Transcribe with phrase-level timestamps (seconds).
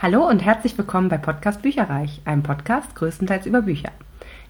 [0.00, 3.90] Hallo und herzlich willkommen bei Podcast Bücherreich, einem Podcast größtenteils über Bücher.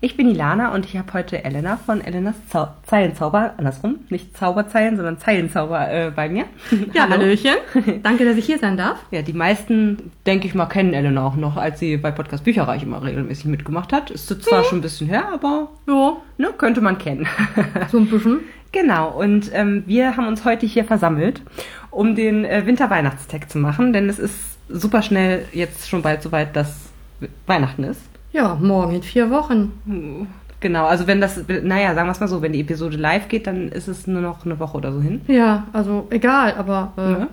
[0.00, 4.96] Ich bin Ilana und ich habe heute Elena von Elenas Zau Zeilenzauber, andersrum, nicht Zauberzeilen,
[4.96, 6.44] sondern Zeilenzauber äh, bei mir.
[6.92, 7.54] Ja, Hallöchen.
[8.02, 8.98] Danke, dass ich hier sein darf.
[9.10, 12.82] Ja, die meisten, denke ich mal, kennen Elena auch noch, als sie bei Podcast Bücherreich
[12.82, 14.10] immer regelmäßig mitgemacht hat.
[14.10, 17.26] Ist zwar schon ein bisschen her, aber Ja, ne, könnte man kennen.
[17.90, 18.40] so ein bisschen.
[18.70, 21.40] Genau, und ähm, wir haben uns heute hier versammelt,
[21.90, 26.54] um den äh, Winter-Weihnachtstag zu machen, denn es ist super schnell jetzt schon bald soweit,
[26.56, 26.90] dass
[27.46, 28.00] Weihnachten ist.
[28.32, 30.28] Ja, morgen in vier Wochen.
[30.60, 33.46] Genau, also wenn das, naja, sagen wir es mal so, wenn die Episode live geht,
[33.46, 35.20] dann ist es nur noch eine Woche oder so hin.
[35.28, 37.28] Ja, also egal, aber äh, Ne?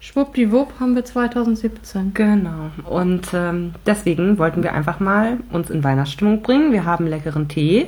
[0.00, 2.12] schwuppdiwupp haben wir 2017.
[2.14, 2.70] Genau.
[2.88, 6.72] Und ähm, deswegen wollten wir einfach mal uns in Weihnachtsstimmung bringen.
[6.72, 7.86] Wir haben leckeren Tee,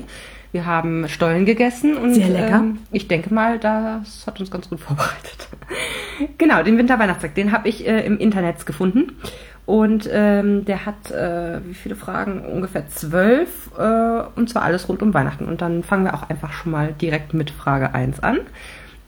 [0.53, 2.59] wir haben Stollen gegessen und Sehr lecker.
[2.59, 5.49] Ähm, ich denke mal, das hat uns ganz gut vorbereitet.
[6.39, 9.17] genau, den Winterweihnachtstag, den habe ich äh, im Internet gefunden.
[9.65, 12.45] Und ähm, der hat, äh, wie viele Fragen?
[12.45, 13.71] Ungefähr zwölf.
[13.79, 15.47] Äh, und zwar alles rund um Weihnachten.
[15.47, 18.41] Und dann fangen wir auch einfach schon mal direkt mit Frage 1 an.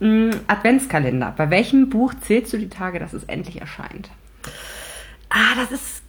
[0.01, 1.34] Mm, Adventskalender.
[1.36, 4.11] Bei welchem Buch zählst du die Tage, dass es endlich erscheint?
[5.29, 6.04] Ah, das ist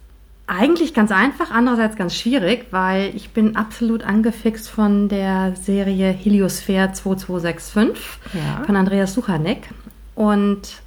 [0.48, 6.92] eigentlich ganz einfach, andererseits ganz schwierig, weil ich bin absolut angefixt von der Serie Heliosphere
[6.94, 8.64] 2265 Ja.
[8.66, 9.70] von Andreas Suchanek.
[10.14, 10.82] Und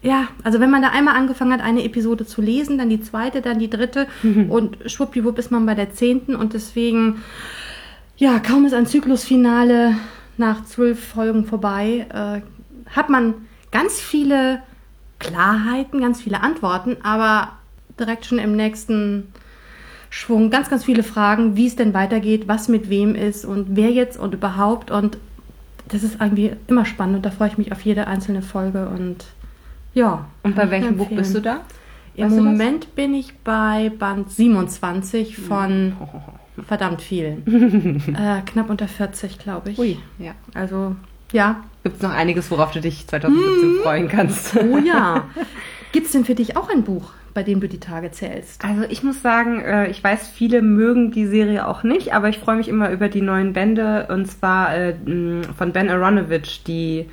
[0.00, 3.40] ja, also wenn man da einmal angefangen hat, eine Episode zu lesen, dann die zweite,
[3.40, 4.06] dann die dritte
[4.48, 7.22] und schwuppdiwupp ist man bei der zehnten und deswegen,
[8.16, 9.96] ja, kaum ist ein Zyklusfinale
[10.38, 13.34] nach zwölf Folgen vorbei, äh, hat man
[13.70, 14.60] ganz viele
[15.20, 17.50] Klarheiten, ganz viele Antworten, aber
[17.98, 19.32] direkt schon im nächsten
[20.10, 23.90] Schwung ganz, ganz viele Fragen, wie es denn weitergeht, was mit wem ist und wer
[23.90, 25.18] jetzt und überhaupt und
[25.88, 29.24] das ist irgendwie immer spannend und da freue ich mich auf jede einzelne Folge und
[29.94, 30.26] ja.
[30.42, 31.60] Und bei welchem Buch bist du da?
[32.14, 32.44] Im Weißt das?
[32.44, 35.94] Moment bin ich bei Band 27 von
[36.66, 37.46] verdammt vielen.
[38.14, 39.78] äh, knapp unter 40, glaube ich.
[39.78, 40.32] Ui, ja.
[40.54, 40.96] Also,
[41.32, 41.64] ja.
[41.82, 44.56] Gibt es noch einiges, worauf du dich 2017 freuen kannst?
[44.56, 45.24] Oh ja.
[45.92, 48.64] Gibt es denn für dich auch ein Buch, bei dem du die Tage zählst?
[48.64, 52.38] Also ich muss sagen, äh, ich weiß, viele mögen die Serie auch nicht, aber ich
[52.38, 54.94] freue mich immer über die neuen Bände und zwar äh,
[55.56, 57.06] von Ben Aronovich, die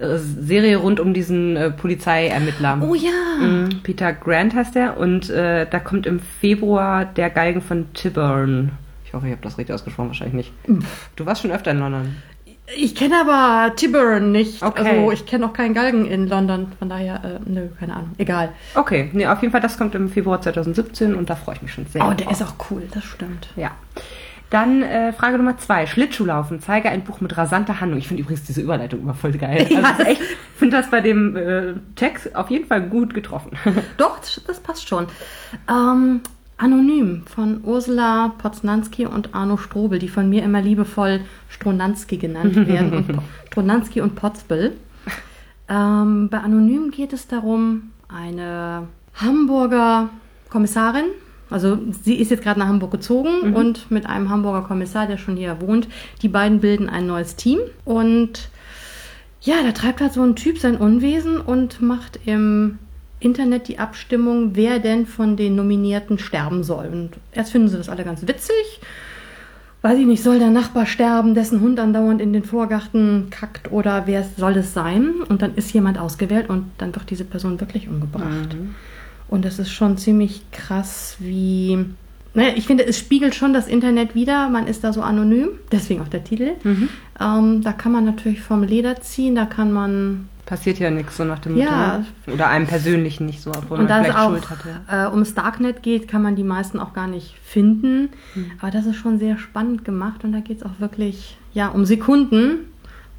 [0.00, 2.82] äh, Serie rund um diesen äh, Polizeiermittler.
[2.82, 3.10] Oh ja.
[3.40, 8.72] Mhm, Peter Grant heißt der und äh, da kommt im Februar der Galgen von Tyburn.
[9.04, 10.52] Ich hoffe, ich habe das richtig ausgesprochen, wahrscheinlich nicht.
[11.16, 12.16] Du warst schon öfter in London.
[12.76, 14.62] Ich kenne aber Tyburn nicht.
[14.62, 14.82] Okay.
[14.86, 16.72] Also ich kenne auch keinen Galgen in London.
[16.78, 18.10] Von daher, äh, nö, keine Ahnung.
[18.18, 18.50] Egal.
[18.74, 21.72] Okay, nee, auf jeden Fall, das kommt im Februar 2017 und da freue ich mich
[21.72, 22.02] schon sehr.
[22.06, 22.32] Oh, der drauf.
[22.32, 23.48] ist auch cool, das stimmt.
[23.56, 23.70] Ja.
[24.50, 25.86] Dann äh, Frage Nummer zwei.
[25.86, 26.60] Schlittschuhlaufen.
[26.60, 27.98] Zeige ein Buch mit rasanter Handlung.
[27.98, 29.66] Ich finde übrigens diese Überleitung immer voll geil.
[29.70, 30.22] Ja, Also echt,
[30.56, 33.50] finde das bei dem äh, Text auf jeden Fall gut getroffen.
[33.98, 35.06] Doch, das, das passt schon.
[35.68, 36.22] Ähm,
[36.58, 42.92] Anonym von Ursula Poznanski und Arno Strobel, die von mir immer liebevoll Stronanski genannt werden.
[42.92, 44.76] und Stronanski und Potzbel.
[45.68, 50.10] Ähm, bei Anonym geht es darum, eine Hamburger
[50.50, 51.04] Kommissarin,
[51.50, 55.36] also sie ist jetzt gerade nach Hamburg gezogen und mit einem Hamburger Kommissar, der schon
[55.36, 55.88] hier wohnt,
[56.22, 58.50] die beiden bilden ein neues Team und
[59.40, 62.78] ja, da treibt halt so ein Typ sein Unwesen und macht im
[63.20, 66.86] Internet die Abstimmung, wer denn von den Nominierten sterben soll.
[66.86, 68.80] Und erst finden sie das alle ganz witzig.
[69.82, 74.06] Weiß ich nicht, soll der Nachbar sterben, dessen Hund andauernd in den Vorgarten kackt oder
[74.06, 75.22] wer soll es sein?
[75.28, 78.56] Und dann ist jemand ausgewählt und dann wird diese Person wirklich umgebracht.
[79.28, 81.84] Und das ist schon ziemlich krass, wie.
[82.38, 84.48] Naja, ich finde, es spiegelt schon das Internet wieder.
[84.48, 86.52] Man ist da so anonym, deswegen auch der Titel.
[87.20, 90.28] Ähm, da kann man natürlich vom Leder ziehen, da kann man.
[90.46, 91.98] Passiert ja nichts so nach dem Ja.
[91.98, 92.04] Motto.
[92.28, 92.34] ne?
[92.34, 94.80] Oder einem persönlich nicht so, obwohl Und man vielleicht auch Schuld hatte.
[94.90, 98.08] äh, ums Darknet geht, kann man die meisten auch gar nicht finden.
[98.60, 101.84] Aber das ist schon sehr spannend gemacht und da geht es auch wirklich ja, um
[101.84, 102.60] Sekunden,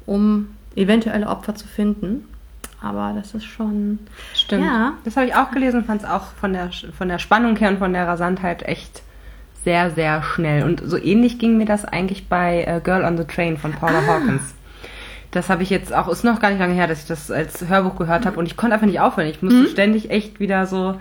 [0.06, 2.24] um eventuelle Opfer zu finden.
[2.82, 3.98] Aber das ist schon.
[4.34, 4.64] Stimmt.
[4.64, 4.94] Ja.
[5.04, 7.78] Das habe ich auch gelesen, fand es auch von der, von der Spannung her und
[7.78, 9.02] von der Rasantheit echt
[9.64, 10.64] sehr, sehr schnell.
[10.64, 14.06] Und so ähnlich ging mir das eigentlich bei äh, Girl on the Train von Paula
[14.06, 14.54] Hawkins.
[15.30, 17.68] Das habe ich jetzt auch, ist noch gar nicht lange her, dass ich das als
[17.68, 19.28] Hörbuch gehört habe und ich konnte einfach nicht aufhören.
[19.28, 20.96] Ich musste ständig echt wieder so,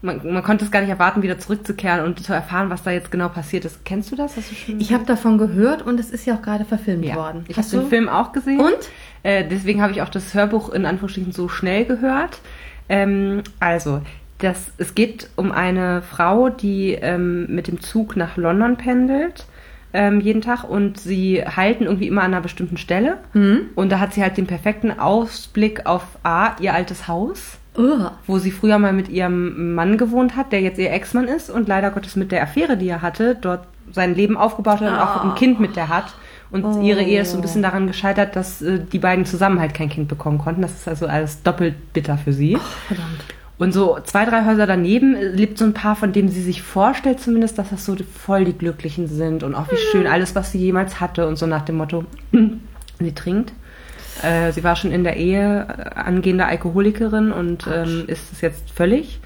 [0.00, 3.10] man, man konnte es gar nicht erwarten, wieder zurückzukehren und zu erfahren, was da jetzt
[3.10, 3.84] genau passiert ist.
[3.84, 4.34] Kennst du das?
[4.34, 4.40] Du
[4.78, 7.16] Ich habe davon gehört und es ist ja auch gerade verfilmt ja.
[7.16, 7.44] worden.
[7.48, 8.60] Ich habe den Film auch gesehen.
[8.60, 8.78] Und?
[9.22, 12.40] Äh, deswegen habe ich auch das Hörbuch in Anführungsstrichen so schnell gehört.
[12.88, 14.00] Ähm, also,
[14.38, 19.46] das, es geht um eine Frau, die ähm, mit dem Zug nach London pendelt.
[19.92, 23.70] Ähm, jeden Tag und sie halten irgendwie immer an einer bestimmten Stelle Mhm.
[23.76, 28.10] und da hat sie halt den perfekten Ausblick auf A, ihr altes Haus Ugh.
[28.26, 31.66] wo sie früher mal mit ihrem Mann gewohnt hat, der jetzt ihr Ex-Mann ist und
[31.68, 35.24] leider Gottes mit der Affäre, die er hatte, dort sein Leben aufgebaut hat und auch
[35.24, 36.14] ein Kind mit der hat.
[36.50, 36.80] Und Oh.
[36.82, 39.88] ihre Ehe ist so ein bisschen daran gescheitert, dass äh, die beiden zusammen halt kein
[39.88, 40.62] Kind bekommen konnten.
[40.62, 42.58] Das ist also alles doppelt bitter für sie.
[42.88, 43.24] Verdammt.
[43.58, 46.62] Und so zwei, drei Häuser daneben äh, lebt so ein Paar, von dem sie sich
[46.62, 50.52] vorstellt zumindest, dass das so voll die Glücklichen sind und auch wie schön alles, was
[50.52, 52.04] sie jemals hatte und so nach dem Motto,
[53.00, 53.52] sie trinkt.
[54.22, 58.70] Äh, sie war schon in der Ehe äh, angehende Alkoholikerin und ähm, ist es jetzt
[58.70, 59.20] völlig.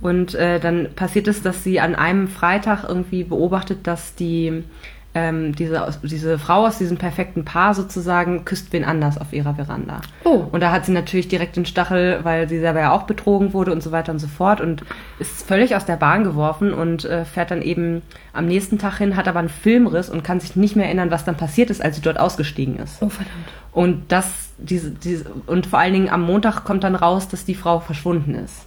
[0.00, 4.64] Und äh, dann passiert es, dass sie an einem Freitag irgendwie beobachtet, dass die
[5.12, 10.00] ähm, diese, diese Frau aus diesem perfekten Paar sozusagen küsst wen anders auf ihrer Veranda.
[10.24, 10.44] Oh.
[10.52, 13.72] Und da hat sie natürlich direkt den Stachel, weil sie selber ja auch betrogen wurde
[13.72, 14.84] und so weiter und so fort und
[15.18, 18.02] ist völlig aus der Bahn geworfen und äh, fährt dann eben
[18.32, 21.24] am nächsten Tag hin, hat aber einen Filmriss und kann sich nicht mehr erinnern, was
[21.24, 23.02] dann passiert ist, als sie dort ausgestiegen ist.
[23.02, 23.48] Oh, verdammt.
[23.72, 24.26] Und das,
[24.58, 28.36] diese, diese, und vor allen Dingen am Montag kommt dann raus, dass die Frau verschwunden
[28.36, 28.64] ist.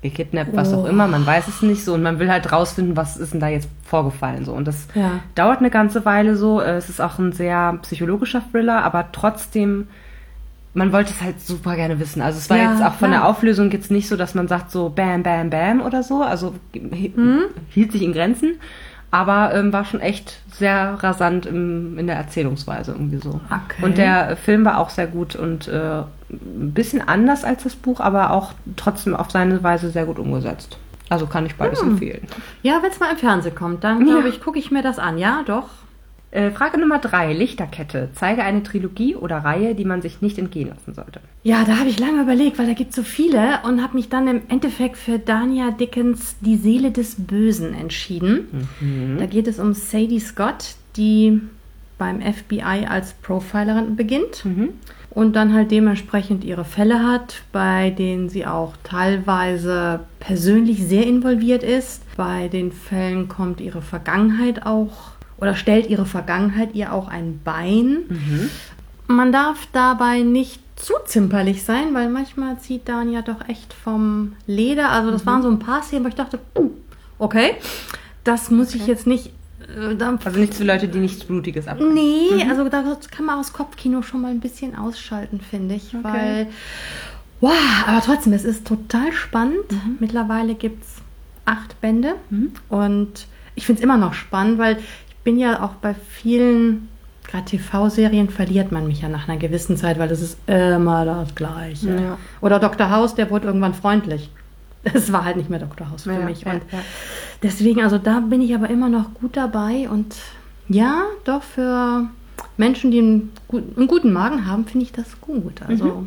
[0.00, 0.86] Gekidnappt, was auch Oh.
[0.86, 3.48] immer, man weiß es nicht so und man will halt rausfinden, was ist denn da
[3.48, 4.52] jetzt vorgefallen so.
[4.52, 5.20] Und das Ja.
[5.34, 6.60] dauert eine ganze Weile so.
[6.60, 9.88] Äh, Es ist auch ein sehr psychologischer Thriller, aber trotzdem,
[10.72, 12.22] man wollte es halt super gerne wissen.
[12.22, 13.22] Also es war Ja, jetzt auch von klar.
[13.22, 16.22] der Auflösung jetzt nicht so, dass man sagt so bam, bam, bam oder so.
[16.22, 17.40] Also Mhm.
[17.70, 18.60] hielt sich in Grenzen,
[19.10, 23.40] aber ähm, war schon echt sehr rasant im, in der Erzählungsweise irgendwie so.
[23.50, 23.82] Okay.
[23.84, 28.00] Und der Film war auch sehr gut und äh, ein bisschen anders als das Buch,
[28.00, 30.78] aber auch trotzdem auf seine Weise sehr gut umgesetzt.
[31.08, 31.92] Also kann ich beides Hm.
[31.92, 32.26] empfehlen.
[32.62, 34.14] Ja, wenn es mal im Fernsehen kommt, dann Ja.
[34.14, 35.16] glaube ich, gucke ich mir das an.
[35.16, 35.68] Ja, doch.
[36.30, 38.10] Äh, Frage Nummer drei, Lichterkette.
[38.14, 41.20] Zeige eine Trilogie oder Reihe, die man sich nicht entgehen lassen sollte.
[41.42, 44.10] Ja, da habe ich lange überlegt, weil da gibt es so viele und habe mich
[44.10, 48.68] dann im Endeffekt für Dania Dickens Die Seele des Bösen entschieden.
[49.18, 51.40] Da geht es um Sadie Scott, die
[51.96, 54.44] beim FBI als Profilerin beginnt
[55.18, 61.64] und dann halt dementsprechend ihre Fälle hat, bei denen sie auch teilweise persönlich sehr involviert
[61.64, 62.04] ist.
[62.16, 68.04] Bei den Fällen kommt ihre Vergangenheit auch oder stellt ihre Vergangenheit ihr auch ein Bein.
[69.08, 74.90] Man darf dabei nicht zu zimperlich sein, weil manchmal zieht Dania doch echt vom Leder.
[74.90, 76.70] Also das waren so ein paar Szenen, wo ich dachte, uh,
[77.18, 77.56] okay,
[78.22, 79.32] das muss ich jetzt nicht.
[79.68, 81.78] Äh, da, Also nichts für Leute, die nichts Blutiges ab.
[81.80, 85.94] nee, also da kann man aus Kopfkino schon mal ein bisschen ausschalten, finde ich.
[86.02, 86.46] Weil,
[87.40, 87.52] wow,
[87.86, 89.64] aber trotzdem, es ist total spannend.
[90.00, 90.96] Mittlerweile gibt es
[91.44, 92.14] acht Bände
[92.68, 96.88] und ich finde es immer noch spannend, weil ich bin ja auch bei vielen
[97.28, 101.34] gerade TV-Serien verliert man mich ja nach einer gewissen Zeit, weil es ist immer das
[101.34, 101.90] Gleiche.
[101.90, 102.18] Ja.
[102.40, 102.90] Oder Dr.
[102.90, 104.30] House, der wurde irgendwann freundlich.
[104.94, 105.90] Es war halt nicht mehr Dr.
[105.90, 106.42] House für Ja, mich.
[106.42, 106.78] ja, und ja.
[107.42, 109.88] deswegen, also da bin ich aber immer noch gut dabei.
[109.90, 110.16] Und
[110.68, 112.04] ja, doch für
[112.56, 113.32] Menschen, die einen,
[113.76, 115.62] einen guten Magen haben, finde ich das gut.
[115.66, 116.04] Also,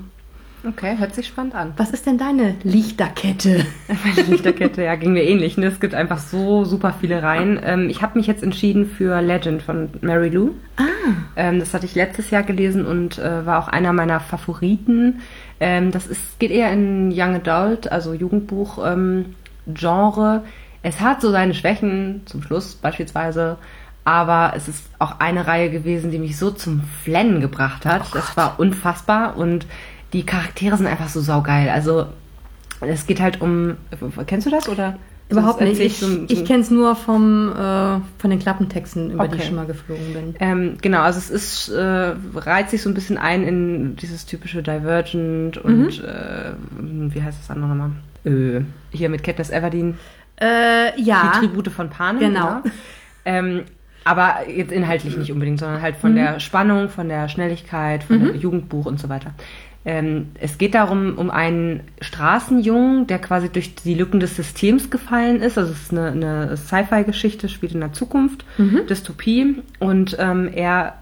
[0.64, 1.74] Okay, hört sich spannend an.
[1.78, 3.66] was ist denn deine Lichterkette?
[3.88, 5.58] Meine Lichterkette, ja, ging mir ähnlich.
[5.58, 5.66] Ne?
[5.66, 7.60] Es gibt einfach so super viele Reihen.
[7.64, 10.52] Ähm, ich habe mich jetzt entschieden für Legend von Mary Lou.
[10.78, 10.84] Ah,
[11.36, 15.22] Ähm, das hatte ich letztes Jahr gelesen und äh, war auch einer meiner Favoriten.
[15.62, 19.36] Ähm, das ist, geht eher in Young Adult, also Jugendbuch ähm.
[20.84, 23.58] Es hat so seine Schwächen, zum Schluss beispielsweise,
[24.04, 28.14] aber es ist auch eine Reihe gewesen, die mich so zum Flennen gebracht hat.
[28.16, 29.68] das war unfassbar und
[30.14, 31.70] die Charaktere sind einfach so saugeil.
[31.70, 32.08] Also
[32.82, 33.78] es geht halt um,
[34.26, 34.98] kennst du das oder?
[35.32, 35.80] Überhaupt nicht.
[35.80, 39.40] Ich, so ein- ich kenne es nur vom, äh, von den Klappentexten, über die Okay.
[39.42, 40.36] ich schon mal geflogen bin.
[40.40, 44.62] Ähm, genau, also es ist, äh, reiht sich so ein bisschen ein in dieses typische
[44.64, 47.92] Divergent und äh, wie heißt das andere nochmal?
[48.26, 48.62] Äh,
[48.92, 49.98] hier mit Katniss Everdeen,
[50.40, 51.32] Äh, ja.
[51.36, 52.20] die Tribute von Panem.
[52.20, 52.62] Genau.
[53.26, 53.64] Ähm,
[54.04, 58.36] aber jetzt inhaltlich nicht unbedingt, sondern halt von der Spannung, von der Schnelligkeit, von dem
[58.36, 59.32] Jugendbuch und so weiter.
[59.84, 65.42] Ähm, es geht darum, um einen Straßenjungen, der quasi durch die Lücken des Systems gefallen
[65.42, 65.58] ist.
[65.58, 68.46] Also es ist eine, eine Sci-Fi-Geschichte, spielt in der Zukunft,
[68.88, 69.64] Dystopie.
[69.80, 70.96] Und ähm, er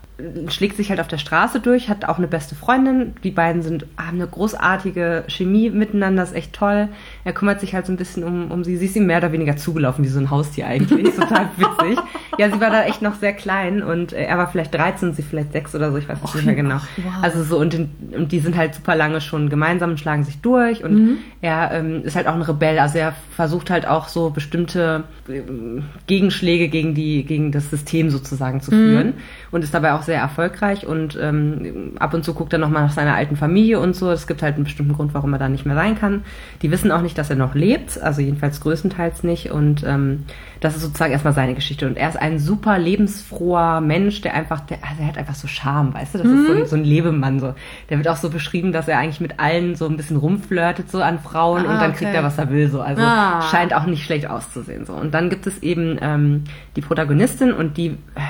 [0.50, 3.14] schlägt sich halt auf der Straße durch, hat auch eine beste Freundin.
[3.24, 6.90] Die beiden sind, haben eine großartige Chemie miteinander, ist echt toll.
[7.30, 8.76] Er kümmert sich halt so ein bisschen um, um sie.
[8.78, 11.14] Sie ist ihm mehr oder weniger zugelaufen, wie so ein Haustier eigentlich.
[11.16, 12.00] Total witzig.
[12.40, 15.22] Ja, sie war da echt noch sehr klein und äh, er war vielleicht 13, sie
[15.22, 16.78] vielleicht 6 oder so, ich weiß nicht mehr genau.
[16.98, 17.14] wow.
[17.22, 20.40] Also so, und, den, und die sind halt super lange schon gemeinsam und schlagen sich
[20.42, 21.18] durch und Mhm.
[21.42, 25.84] er ähm, ist halt auch ein Rebell, also er versucht halt auch so bestimmte ähm,
[26.08, 28.62] Gegenschläge gegen die, gegen das System sozusagen Mhm.
[28.62, 29.14] zu führen
[29.52, 32.92] und ist dabei auch sehr erfolgreich und ähm, ab und zu guckt er nochmal nach
[32.92, 34.10] seiner alten Familie und so.
[34.10, 36.24] Es gibt halt einen bestimmten Grund, warum er da nicht mehr sein kann.
[36.64, 40.26] Die wissen auch nicht, dass er noch lebt, also jedenfalls größtenteils nicht und ähm,
[40.62, 44.62] das ist sozusagen erstmal seine Geschichte und er ist ein super lebensfroher Mensch, der einfach,
[44.62, 46.18] der, also er hat einfach so Charme, weißt du?
[46.20, 47.54] Das ist so, ein- so ein Lebemann so.
[47.90, 51.02] Der wird auch so beschrieben, dass er eigentlich mit allen so ein bisschen rumflirtet so
[51.02, 52.00] an Frauen und Ah, dann okay.
[52.06, 52.82] kriegt er, was er will so.
[52.82, 53.42] Also Ah.
[53.52, 54.94] scheint auch nicht schlecht auszusehen so.
[54.94, 56.44] Und dann gibt es eben ähm,
[56.76, 58.22] die Protagonistin und die äh,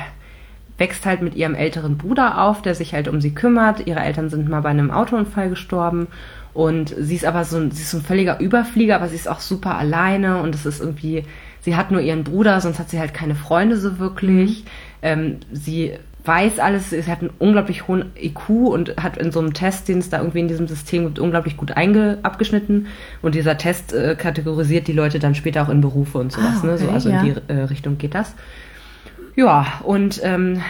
[0.78, 3.86] wächst halt mit ihrem älteren Bruder auf, der sich halt um sie kümmert.
[3.86, 6.08] Ihre Eltern sind mal bei einem Autounfall gestorben
[6.60, 9.30] und sie ist aber so ein, sie ist so ein völliger Überflieger, aber sie ist
[9.30, 11.24] auch super alleine und es ist irgendwie,
[11.62, 14.66] sie hat nur ihren Bruder, sonst hat sie halt keine Freunde so wirklich.
[15.02, 15.94] Ähm, sie
[16.26, 20.00] weiß alles, sie hat einen unglaublich hohen IQ und hat in so einem Test, den
[20.00, 22.88] es da irgendwie in diesem System gibt, unglaublich gut einge abgeschnitten.
[23.22, 26.60] Und dieser Test äh, kategorisiert die Leute dann später auch in Berufe und sowas.
[26.62, 26.78] Ah, ne?
[26.78, 27.22] so, okay, also ja.
[27.22, 28.36] in die äh, Richtung geht das.
[29.38, 30.62] Ja, und ähm,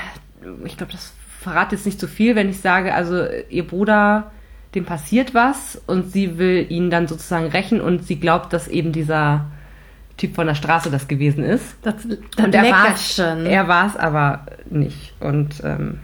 [0.66, 4.30] ich glaube, das verrate jetzt nicht zu viel, wenn ich sage, also ihr Bruder,
[4.76, 8.92] dem passiert was und sie will ihn dann sozusagen rächen und sie glaubt, dass eben
[8.92, 9.46] dieser
[10.18, 11.64] Typ von der Straße das gewesen ist.
[11.82, 11.96] Das,
[12.36, 15.14] das und er war es er war's aber nicht.
[15.20, 16.00] Und ähm,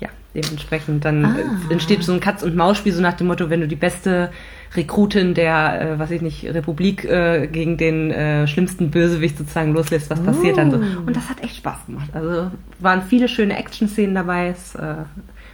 [0.00, 1.36] ja, dementsprechend dann Ah.
[1.70, 4.30] entsteht so ein Katz-und-Maus-Spiel, so nach dem Motto, wenn du die beste
[4.76, 10.10] Rekrutin der, äh, was ich nicht, Republik äh, gegen den äh, schlimmsten Bösewicht sozusagen loslässt,
[10.10, 10.76] was passiert dann so.
[10.76, 11.06] Uh.
[11.06, 12.10] Und das hat echt Spaß gemacht.
[12.12, 14.48] Also waren viele schöne Action-Szenen dabei.
[14.48, 14.94] Es, äh,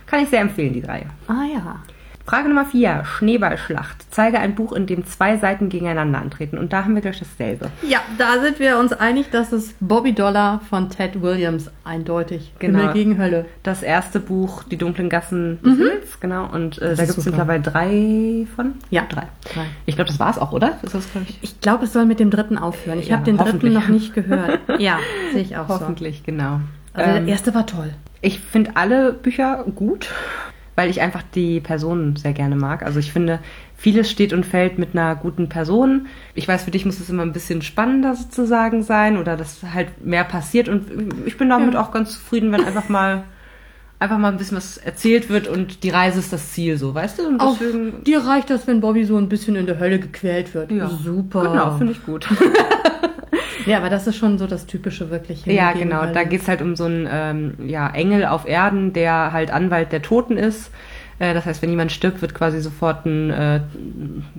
[0.06, 1.06] kann ich sehr empfehlen, die Reihe.
[1.28, 1.76] Ah ja.
[2.30, 4.06] Frage Nummer vier, Schneeballschlacht.
[4.10, 6.58] Zeige ein Buch, in dem zwei Seiten gegeneinander antreten.
[6.58, 7.70] Und da haben wir gleich dasselbe.
[7.82, 12.52] Ja, da sind wir uns einig, dass es Bobby Dollar von Ted Williams eindeutig.
[12.60, 12.78] Genau.
[12.78, 13.46] Himmel gegen Hölle.
[13.64, 16.46] Das erste Buch, Die dunklen Gassen des Himmels, genau.
[16.52, 18.75] Und äh, da gibt es mittlerweile drei von?
[18.90, 19.02] Ja.
[19.08, 19.26] drei.
[19.52, 19.64] Drei.
[19.87, 20.78] Ich glaube, das war's auch, oder?
[20.82, 21.38] Ist das, ich?
[21.42, 23.00] Ich glaube, es soll mit dem dritten aufhören.
[23.00, 23.75] Ich Ja, habe den dritten hoffentlich.
[23.75, 24.60] noch nicht gehört.
[24.78, 25.00] Ja,
[25.32, 26.60] sehe ich auch Hoffentlich, genau.
[26.94, 27.00] so.
[27.00, 27.90] Also Ähm, der erste war toll.
[28.20, 30.08] Ich finde alle Bücher gut,
[30.80, 32.82] weil ich einfach die Personen sehr gerne mag.
[32.82, 33.38] Also ich finde,
[33.76, 36.06] vieles steht und fällt mit einer guten Person.
[36.34, 40.02] Ich weiß, für dich muss es immer ein bisschen spannender sozusagen sein oder dass halt
[40.06, 40.87] mehr passiert und
[41.26, 41.82] ich bin damit Ja.
[41.82, 43.25] auch ganz zufrieden, wenn einfach mal
[43.99, 47.18] einfach mal ein bisschen was erzählt wird und die Reise ist das Ziel, so, weißt
[47.18, 47.28] du?
[47.28, 50.54] Und Auch deswegen dir reicht das, wenn Bobby so ein bisschen in der Hölle gequält
[50.54, 50.72] wird.
[50.72, 50.88] Ja.
[50.88, 51.42] Super.
[51.42, 52.26] Genau, finde ich gut.
[53.66, 55.44] Ja, aber das ist schon so das Typische wirklich.
[55.46, 56.06] Ja, genau.
[56.12, 60.02] Da geht's halt um so einen ähm, ja, Engel auf Erden, der halt Anwalt der
[60.02, 60.70] Toten ist.
[61.20, 63.60] Äh, das heißt, wenn jemand stirbt, wird quasi sofort ein äh,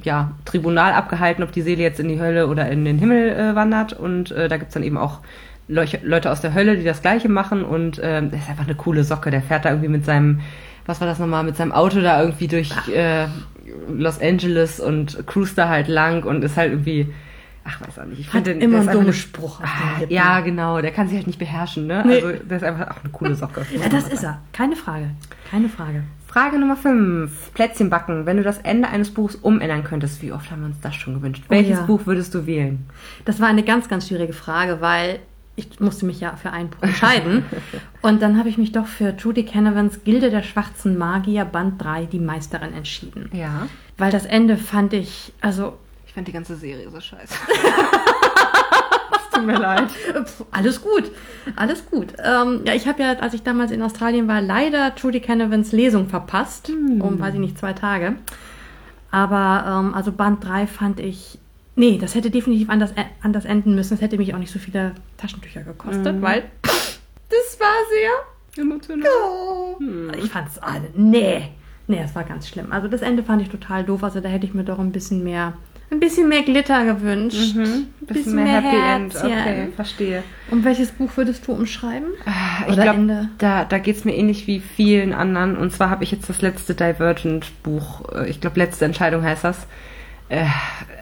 [0.03, 3.55] ja, Tribunal abgehalten, ob die Seele jetzt in die Hölle oder in den Himmel äh,
[3.55, 3.93] wandert.
[3.93, 5.19] Und äh, da gibt's dann eben auch
[5.67, 7.63] Leuch Leute aus der Hölle, die das Gleiche machen.
[7.63, 9.31] Und ähm, der ist einfach eine coole Socke.
[9.31, 10.41] Der fährt da irgendwie mit seinem,
[10.85, 13.27] was war das nochmal, mit seinem Auto da irgendwie durch äh,
[13.87, 17.13] Los Angeles und cruist da halt lang und ist halt irgendwie.
[17.63, 18.20] Ach, weiß auch nicht.
[18.20, 20.82] Ich find den- immer einen dummen eine- Spruch Ah, ja, genau.
[20.82, 22.03] Der kann sich halt nicht beherrschen, ne?
[22.06, 22.15] Nee.
[22.15, 23.65] Also, der ist einfach auch eine coole Socke.
[23.80, 24.41] Ja, das ist er.
[24.51, 25.12] Keine Frage.
[25.50, 26.03] Keine Frage.
[26.27, 27.53] Frage Nummer 5.
[27.53, 28.25] Plätzchen backen.
[28.25, 31.13] Wenn du das Ende eines Buchs umändern könntest, wie oft haben wir uns das schon
[31.13, 31.44] gewünscht?
[31.48, 31.86] Oh Welches ja.
[31.86, 32.86] Buch würdest du wählen?
[33.25, 35.20] Das war eine ganz, ganz schwierige Frage, weil
[35.58, 37.44] ich musste mich ja für ein Buch entscheiden.
[38.01, 42.06] Und dann habe ich mich doch für Judy Canavans Gilde der schwarzen Magier Band 3,
[42.06, 43.30] die Meisterin, entschieden.
[43.34, 43.68] Ja.
[43.98, 45.77] Weil das Ende fand ich, also
[46.12, 47.34] Ich fand die ganze Serie so scheiße.
[49.13, 49.88] Es tut mir leid.
[50.51, 51.10] alles gut,
[51.56, 52.08] alles gut.
[52.22, 56.10] Ähm, ja, ich habe ja, als ich damals in Australien war, leider Judy Canavans Lesung
[56.10, 58.18] verpasst, um, weiß ich nicht, zwei Tage.
[59.10, 61.39] Aber ähm, also Band 3 fand ich,
[61.77, 63.94] nee, das hätte definitiv anders, äh, anders enden müssen.
[63.94, 66.44] Es hätte mich auch nicht so viele Taschentücher gekostet, weil
[67.30, 69.08] das war sehr Emotional.
[69.24, 69.77] Oh.
[70.22, 70.89] Ich fand's alle.
[70.94, 71.51] Nee.
[71.88, 72.74] Nee, es war ganz schlimm.
[72.74, 74.03] Also das Ende fand ich total doof.
[74.03, 75.53] Also da hätte ich mir doch ein bisschen mehr,
[75.91, 77.55] ein bisschen mehr Glitter gewünscht.
[77.55, 77.88] Mhm.
[78.00, 79.13] Bisschen mehr Happy End.
[79.13, 79.31] Herzchen.
[79.31, 80.24] Okay, verstehe.
[80.50, 82.07] Und welches Buch würdest du umschreiben?
[82.65, 85.57] Ich Oder glaube, da, da geht's mir ähnlich wie vielen anderen.
[85.57, 89.67] Und zwar habe ich jetzt das letzte Divergent-Buch, äh, ich glaube, letzte Entscheidung heißt das.
[90.29, 90.45] Äh,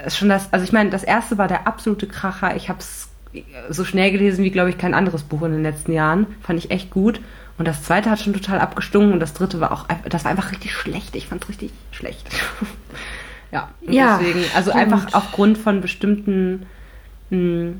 [0.05, 2.55] ist schon das, also ich meine, das erste war der absolute Kracher.
[2.55, 3.09] Ich habe es
[3.69, 6.25] so schnell gelesen wie, glaube ich, kein anderes Buch in den letzten Jahren.
[6.41, 7.21] Fand ich echt gut.
[7.59, 10.51] Und das zweite hat schon total abgestungen und das dritte war auch, das war einfach
[10.51, 11.15] richtig schlecht.
[11.15, 12.27] Ich fand es richtig schlecht.
[13.51, 14.75] ja, und Ja, deswegen, also stimmt.
[14.75, 16.65] einfach aufgrund von bestimmten
[17.29, 17.73] mh,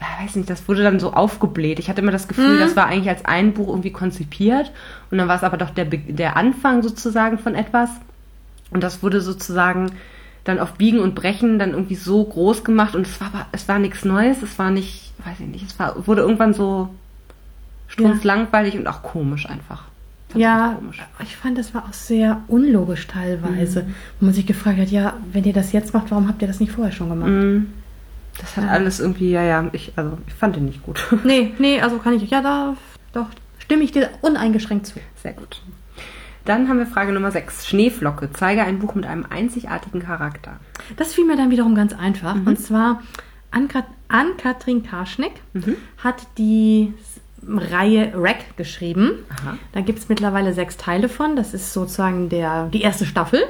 [0.00, 1.78] weiß nicht, das wurde dann so aufgebläht.
[1.78, 4.72] Ich hatte immer das Gefühl, das war eigentlich als ein Buch irgendwie konzipiert.
[5.10, 7.90] Und dann war es aber doch der, der Anfang sozusagen von etwas.
[8.70, 9.92] Und das wurde sozusagen
[10.44, 12.96] dann auf Biegen und Brechen dann irgendwie so groß gemacht.
[12.96, 16.06] Und es war es war nichts Neues, es war nicht, weiß ich nicht, es war,
[16.06, 16.90] wurde irgendwann so
[17.88, 19.84] strunzlangweilig und auch komisch einfach.
[20.32, 20.78] Fand Ja,
[21.22, 23.82] ich fand, das war auch sehr unlogisch teilweise.
[23.84, 23.94] Mhm.
[24.20, 26.60] Wo man sich gefragt hat, ja, wenn ihr das jetzt macht, warum habt ihr das
[26.60, 27.30] nicht vorher schon gemacht?
[27.30, 27.66] Mm,
[28.38, 28.70] Das hat Ja.
[28.70, 31.00] alles irgendwie, ja, ja, ich, also ich fand den nicht gut.
[31.24, 32.76] Nee, nee, also kann ich, ja, da,
[33.12, 33.26] doch,
[33.58, 34.98] stimme ich dir uneingeschränkt zu.
[35.22, 35.60] Sehr gut.
[36.44, 37.68] Dann haben wir Frage Nummer 6.
[37.68, 38.30] Schneeflocke.
[38.32, 40.58] Zeige ein Buch mit einem einzigartigen Charakter.
[40.96, 42.34] Das fiel mir dann wiederum ganz einfach.
[42.34, 42.46] Mhm.
[42.48, 43.00] Und zwar
[44.08, 45.32] Ann-Kathrin Karschnick
[45.98, 46.92] hat die
[47.46, 49.12] Reihe Rack geschrieben.
[49.30, 49.58] Aha.
[49.72, 51.36] Da gibt es mittlerweile sechs Teile von.
[51.36, 53.40] Das ist sozusagen der, die erste Staffel.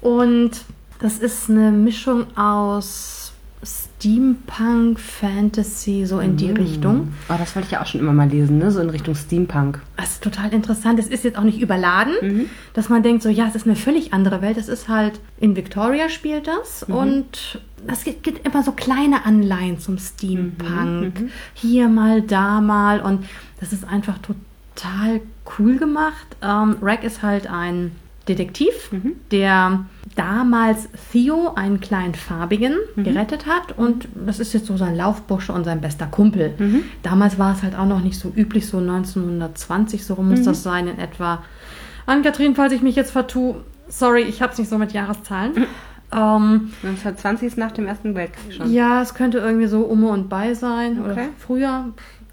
[0.00, 0.52] Und
[1.00, 3.32] das ist eine Mischung aus
[3.64, 7.14] Steampunk, Fantasy, so in die Richtung.
[7.28, 8.70] Oh, das wollte ich ja auch schon immer mal lesen, ne?
[8.70, 9.80] So in Richtung Steampunk.
[9.96, 10.98] Das ist total interessant.
[10.98, 14.12] Es ist jetzt auch nicht überladen, dass man denkt, so ja, es ist eine völlig
[14.12, 14.58] andere Welt.
[14.58, 19.78] Es ist halt, in Victoria spielt das und es gibt, gibt immer so kleine Anleihen
[19.78, 21.30] zum Steampunk.
[21.54, 23.26] Hier mal, da mal und
[23.60, 25.20] das ist einfach total
[25.58, 26.26] cool gemacht.
[26.42, 27.92] Ähm, Rack ist halt ein
[28.28, 28.90] Detektiv,
[29.30, 29.84] der
[30.16, 33.76] damals Theo, einen kleinen Farbigen, gerettet hat.
[33.76, 36.54] Und das ist jetzt so sein Laufbursche und sein bester Kumpel.
[37.02, 40.62] Damals war es halt auch noch nicht so üblich, so 1920, so rum muss das
[40.62, 41.42] sein in etwa.
[42.06, 43.56] Ann-Kathrin, falls ich mich jetzt vertue,
[43.88, 45.66] sorry, ich hab's nicht so mit Jahreszahlen.
[46.14, 48.72] Ähm, 1920 ist nach dem Ersten Weltkrieg schon.
[48.72, 51.28] ja, es könnte irgendwie so Umme und Bei sein oder Okay.
[51.38, 51.86] früher.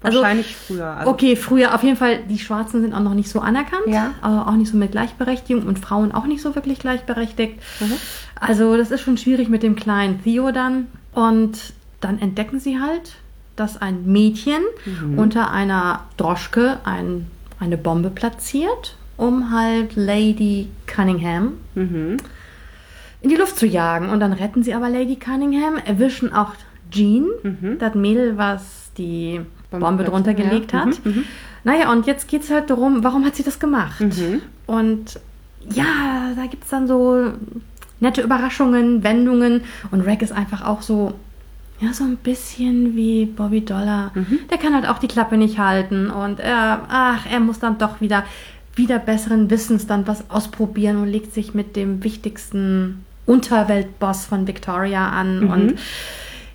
[0.04, 0.86] Also, Wahrscheinlich früher.
[0.86, 4.12] Also, Okay, früher auf jeden Fall, die Schwarzen sind auch noch nicht so anerkannt, Ja.
[4.20, 7.60] also auch nicht so mit Gleichberechtigung und Frauen auch nicht so wirklich gleichberechtigt.
[7.80, 7.92] Mhm.
[8.40, 10.88] Also das ist schon schwierig mit dem kleinen Theo dann.
[11.12, 13.14] Und dann entdecken sie halt,
[13.54, 15.18] dass ein Mädchen Mhm.
[15.18, 17.28] unter einer Droschke ein,
[17.60, 22.16] eine Bombe platziert, um halt Lady Cunningham Mhm.
[23.22, 24.10] In die Luft zu jagen.
[24.10, 26.52] Und dann retten sie aber Lady Cunningham, erwischen auch
[26.90, 27.26] Jean,
[27.78, 30.80] das Mädel, was die Bombe, Bombe drunter gelegt ja.
[30.80, 31.04] hat.
[31.04, 31.24] Mhm, mhm.
[31.64, 34.00] Naja, und jetzt geht es halt darum, warum hat sie das gemacht?
[34.00, 34.42] Mhm.
[34.66, 35.20] Und
[35.70, 37.32] ja, da gibt es dann so
[38.00, 39.62] nette Überraschungen, Wendungen.
[39.90, 41.14] Und Rack ist einfach auch so,
[41.80, 44.10] ja, so ein bisschen wie Bobby Dollar.
[44.14, 44.40] Mhm.
[44.50, 46.10] Der kann halt auch die Klappe nicht halten.
[46.10, 48.24] Und er, ach, er muss dann doch wieder,
[48.74, 55.08] wieder besseren Wissens dann was ausprobieren und legt sich mit dem wichtigsten Unterweltboss von Victoria
[55.10, 55.40] an.
[55.40, 55.50] Mhm.
[55.50, 55.74] Und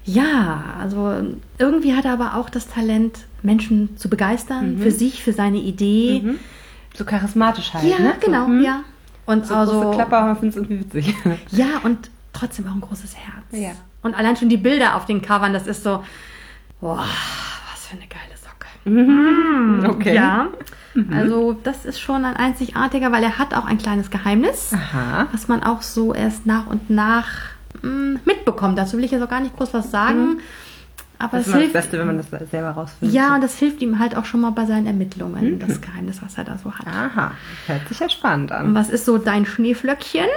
[0.05, 1.13] ja, also
[1.57, 6.21] irgendwie hat er aber auch das Talent, Menschen zu begeistern, für sich, für seine Idee.
[6.24, 6.39] Mhm.
[6.95, 8.15] So charismatisch halt, Ja, ne?
[8.19, 8.63] genau, so, hm.
[8.63, 8.83] ja.
[9.27, 11.15] Und So also, große Klapper, man findet es irgendwie witzig.
[11.51, 13.45] ja, und trotzdem auch ein großes Herz.
[13.51, 13.71] Ja.
[14.01, 16.03] Und allein schon die Bilder auf den Covern, das ist so,
[16.81, 17.05] boah,
[17.71, 19.89] was für eine geile Socke.
[19.96, 20.15] okay.
[20.15, 20.48] Ja,
[21.14, 25.27] also das ist schon ein einzigartiger, weil er hat auch ein kleines Geheimnis, Aha.
[25.31, 27.27] was man auch so erst nach und nach
[27.81, 28.77] mh, mitbekommt.
[28.77, 30.40] Dazu will ich jetzt auch gar nicht groß was sagen.
[31.20, 33.16] Aber Das es ist immer das hilft, Beste, wenn man das selber rausfindet.
[33.16, 35.60] ja, und das hilft ihm halt auch schon mal bei seinen Ermittlungen, Mhm.
[35.60, 36.86] das Geheimnis, was er da so hat.
[36.86, 37.31] Aha.
[37.66, 38.68] Hört sich ja spannend an.
[38.68, 40.27] Und was ist so dein Schneeflöckchen?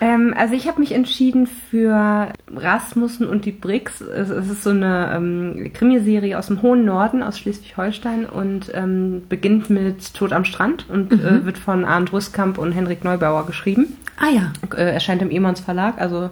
[0.00, 4.00] Ähm, also ich habe mich entschieden für Rasmussen und die Bricks.
[4.00, 9.22] Es, es ist so eine ähm, Krimiserie aus dem hohen Norden, aus Schleswig-Holstein und ähm,
[9.28, 13.96] beginnt mit Tod am Strand und äh, wird von Arndt Rüstkamp und Henrik Neubauer geschrieben.
[14.18, 14.52] Ah ja.
[14.76, 16.30] Äh, erscheint im Emons Verlag, also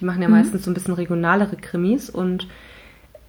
[0.00, 2.48] die machen ja meistens so ein bisschen regionalere Krimis und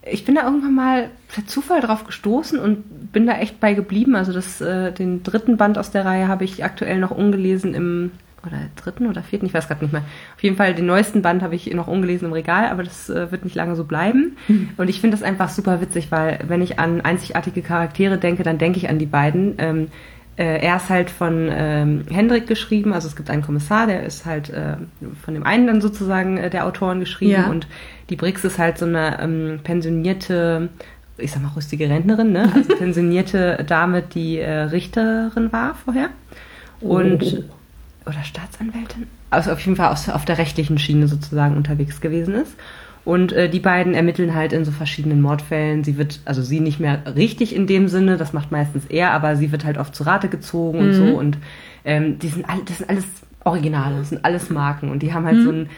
[0.07, 4.15] ich bin da irgendwann mal per Zufall drauf gestoßen und bin da echt bei geblieben.
[4.15, 8.11] Also das, äh, den dritten Band aus der Reihe habe ich aktuell noch ungelesen im
[8.45, 10.03] oder dritten oder vierten, ich weiß gerade nicht mehr.
[10.35, 13.31] Auf jeden Fall den neuesten Band habe ich noch ungelesen im Regal, aber das äh,
[13.31, 14.37] wird nicht lange so bleiben.
[14.77, 18.57] Und ich finde das einfach super witzig, weil wenn ich an einzigartige Charaktere denke, dann
[18.57, 19.55] denke ich an die beiden.
[19.57, 19.87] Ähm,
[20.37, 24.25] äh, er ist halt von ähm, Hendrik geschrieben, also es gibt einen Kommissar, der ist
[24.25, 24.75] halt äh,
[25.23, 27.47] von dem einen dann sozusagen äh, der Autoren geschrieben Ja.
[27.47, 27.67] und
[28.09, 30.67] die Brix ist halt so eine ähm, pensionierte,
[31.17, 32.51] ich sag mal rüstige Rentnerin, ne?
[32.53, 36.09] Also pensionierte Dame, die äh, Richterin war vorher
[36.81, 37.45] und
[38.05, 42.55] oder Staatsanwältin, also auf jeden Fall aus, auf der rechtlichen Schiene sozusagen unterwegs gewesen ist.
[43.03, 45.83] Und äh, die beiden ermitteln halt in so verschiedenen Mordfällen.
[45.83, 49.35] Sie wird, also sie nicht mehr richtig in dem Sinne, das macht meistens er, aber
[49.35, 51.03] sie wird halt oft zu Rate gezogen und so.
[51.15, 51.37] Und
[51.85, 53.05] ähm, die sind all, das sind alles
[53.43, 54.89] Originale, das sind alles Marken.
[54.89, 55.69] Und die haben halt so ein,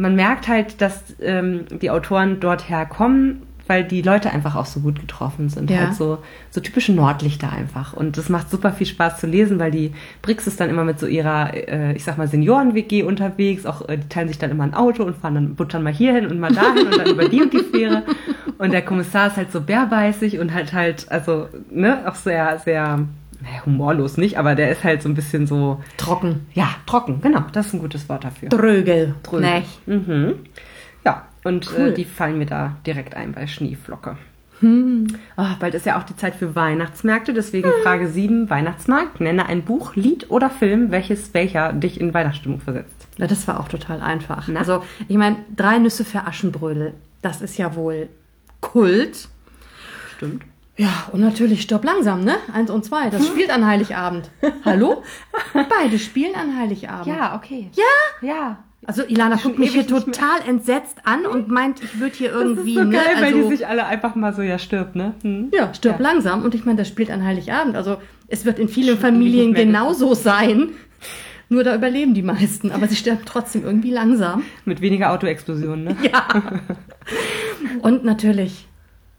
[0.00, 4.80] man merkt halt, dass ähm, die Autoren dort herkommen, weil die Leute einfach auch so
[4.80, 5.70] gut getroffen sind.
[5.70, 5.78] Ja.
[5.78, 6.18] Halt so,
[6.50, 7.92] so typische Nordlichter einfach.
[7.92, 10.98] Und das macht super viel Spaß zu lesen, weil die Brix ist dann immer mit
[10.98, 13.66] so ihrer, äh, ich sag mal, Senioren-WG unterwegs.
[13.66, 16.26] Auch äh, die teilen sich dann immer ein Auto und fahren dann, buttern mal hierhin
[16.26, 18.02] und mal dahin und dann über die und die Fähre.
[18.58, 23.06] Und der Kommissar ist halt so bärbeißig und halt halt, also, ne, auch sehr, sehr,
[23.40, 26.46] naja, humorlos nicht, aber der ist halt so ein bisschen so, Trocken.
[26.54, 28.48] ja, trocken, genau, das ist ein gutes Wort dafür.
[28.48, 29.14] Drögel.
[29.22, 29.46] Dröge.
[29.46, 29.86] Nicht?
[29.86, 30.34] Mhm.
[31.44, 31.88] Ja, und Cool.
[31.88, 34.16] äh, die fallen mir da direkt ein bei Schneeflocke.
[34.62, 39.18] Oh, bald ist ja auch die Zeit für Weihnachtsmärkte, deswegen Frage 7, Weihnachtsmarkt.
[39.18, 43.08] Nenne ein Buch, Lied oder Film, welches welcher dich in Weihnachtsstimmung versetzt.
[43.16, 44.48] Ja, das war auch total einfach.
[44.48, 44.60] Na?
[44.60, 48.10] Also, ich meine, drei Nüsse für Aschenbrödel, das ist ja wohl
[48.60, 49.28] Kult.
[50.16, 50.42] Stimmt.
[50.76, 52.36] Ja, und natürlich Stopp langsam, ne?
[52.52, 54.30] Eins und zwei, das spielt an Heiligabend.
[54.66, 55.02] Hallo?
[55.54, 57.06] Beide spielen an Heiligabend.
[57.34, 57.70] okay.
[57.72, 58.26] Ja?
[58.28, 58.58] Ja.
[58.86, 62.86] Also Ilana guckt mich hier total entsetzt an und meint, ich würde hier irgendwie, das
[62.86, 63.20] ist so geil, ne?
[63.20, 65.14] weil Also, die sich alle einfach mal so, ja, stirbt, ne?
[65.22, 65.50] Hm.
[65.52, 66.42] ja, stirb langsam.
[66.44, 67.76] Und ich meine, das spielt an Heiligabend.
[67.76, 70.70] Also es wird in vielen Familien genauso sein.
[71.52, 74.44] Nur da überleben die meisten, aber sie sterben trotzdem irgendwie langsam.
[74.64, 75.96] Mit weniger Autoexplosionen, ne?
[76.10, 76.28] Ja.
[77.82, 78.68] Und natürlich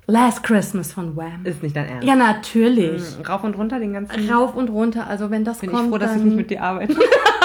[0.08, 1.46] Last Christmas von Wham.
[1.46, 2.08] Ist nicht dein Ernst.
[2.08, 3.02] Ja, natürlich.
[3.28, 5.08] Rauf und runter den ganzen Rauf und runter.
[5.08, 6.96] Also wenn das Bin ich kommt, froh, dass ich nicht mit dir arbeite.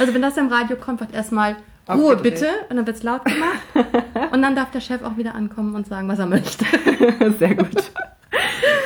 [0.00, 1.56] also wenn das im Radio kommt, wird erstmal
[1.88, 3.60] Ruhe bitte und dann wird's laut gemacht.
[4.32, 6.64] und dann darf der Chef auch wieder ankommen und sagen, was er möchte.
[7.38, 7.90] Sehr gut.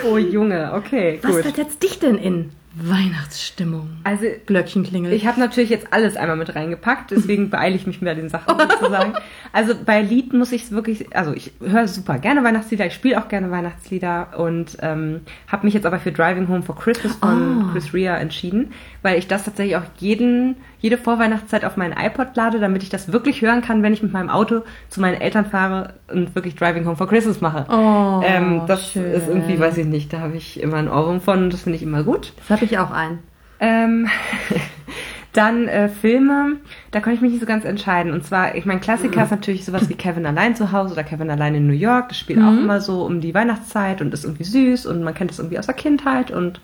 [0.07, 1.43] Oh Junge, okay, Was gut.
[1.43, 3.89] versetzt dich denn in Weihnachtsstimmung?
[4.05, 5.15] Also Glöckchen klingelt.
[5.15, 8.55] ich habe natürlich jetzt alles einmal mit reingepackt, deswegen beeile ich mich bei den Sachen
[8.59, 9.15] sozusagen.
[9.53, 13.19] Also bei Lied muss ich es wirklich, also ich höre super gerne Weihnachtslieder, ich spiele
[13.23, 17.65] auch gerne Weihnachtslieder und ähm, habe mich jetzt aber für Driving Home for Christmas von
[17.69, 17.73] Oh.
[17.73, 22.59] Chris Rea entschieden, weil ich das tatsächlich auch jeden, jede Vorweihnachtszeit auf meinen iPod lade,
[22.61, 25.95] damit ich das wirklich hören kann, wenn ich mit meinem Auto zu meinen Eltern fahre
[26.13, 27.67] und wirklich Driving Home for Christmas mache.
[27.71, 29.05] Oh, ähm, das schön.
[29.13, 31.77] ist irgendwie, weiß ich nicht, da habe ich immer ein Ohrwurm von und das finde
[31.77, 32.33] ich immer gut.
[32.49, 33.19] das habe ich auch ein.
[33.61, 34.09] Ähm,
[35.33, 36.57] dann äh, Filme,
[36.93, 38.13] da kann ich mich nicht so ganz entscheiden.
[38.13, 41.31] Und zwar, ich meine, Klassiker ist natürlich sowas wie Kevin allein zu Hause oder Kevin
[41.31, 42.11] allein in New York.
[42.11, 45.33] Das spielt auch immer so um die Weihnachtszeit und ist irgendwie süß und man kennt
[45.33, 46.61] es irgendwie aus der Kindheit und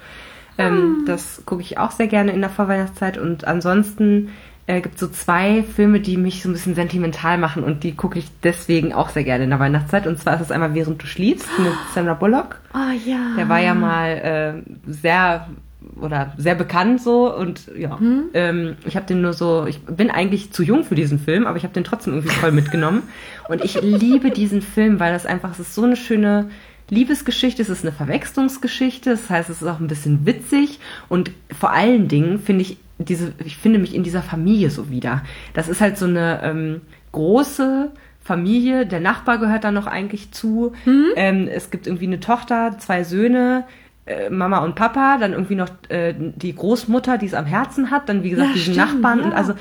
[0.58, 3.18] ähm, das gucke ich auch sehr gerne in der Vorweihnachtszeit.
[3.18, 4.28] Und ansonsten
[4.66, 7.94] äh, gibt es so zwei Filme, die mich so ein bisschen sentimental machen und die
[7.94, 10.06] gucke ich deswegen auch sehr gerne in der Weihnachtszeit.
[10.06, 12.60] Und zwar ist es einmal Während du schliefst mit Sandra Bullock.
[12.74, 13.34] Oh ja.
[13.36, 15.48] Der war ja mal äh, sehr
[16.00, 17.98] oder sehr bekannt so und ja,
[18.34, 21.56] ähm, ich habe den nur so, ich bin eigentlich zu jung für diesen Film, aber
[21.56, 23.02] ich habe den trotzdem irgendwie voll mitgenommen
[23.48, 26.50] und ich liebe diesen Film, weil das einfach, es ist so eine schöne
[26.90, 31.70] Liebesgeschichte, es ist eine Verwechslungsgeschichte, das heißt, es ist auch ein bisschen witzig und vor
[31.72, 35.22] allen Dingen finde ich diese, ich finde mich in dieser Familie so wieder.
[35.54, 36.80] Das ist halt so eine ähm,
[37.12, 37.90] große
[38.22, 40.72] Familie, der Nachbar gehört da noch eigentlich zu.
[41.16, 43.64] Ähm, es gibt irgendwie eine Tochter, zwei Söhne,
[44.06, 48.08] äh, Mama und Papa, dann irgendwie noch äh, die Großmutter, die es am Herzen hat,
[48.08, 49.24] dann wie gesagt Ja, diesen stimmt, Nachbarn ja.
[49.26, 49.54] und also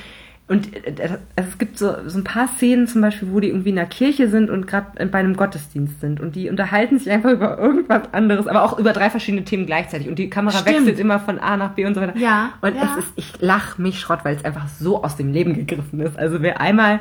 [0.48, 3.70] und äh, also es gibt so, so ein paar Szenen zum Beispiel, wo die irgendwie
[3.70, 7.32] in der Kirche sind und gerade bei einem Gottesdienst sind und die unterhalten sich einfach
[7.32, 10.78] über irgendwas anderes, aber auch über drei verschiedene Themen gleichzeitig und die Kamera Stimmt.
[10.78, 12.18] wechselt immer von A nach B und so weiter.
[12.18, 12.82] Ja, Und ja.
[12.98, 16.18] es ist, ich lach mich Schrott, weil es einfach so aus dem Leben gegriffen ist.
[16.18, 17.00] Also wer einmal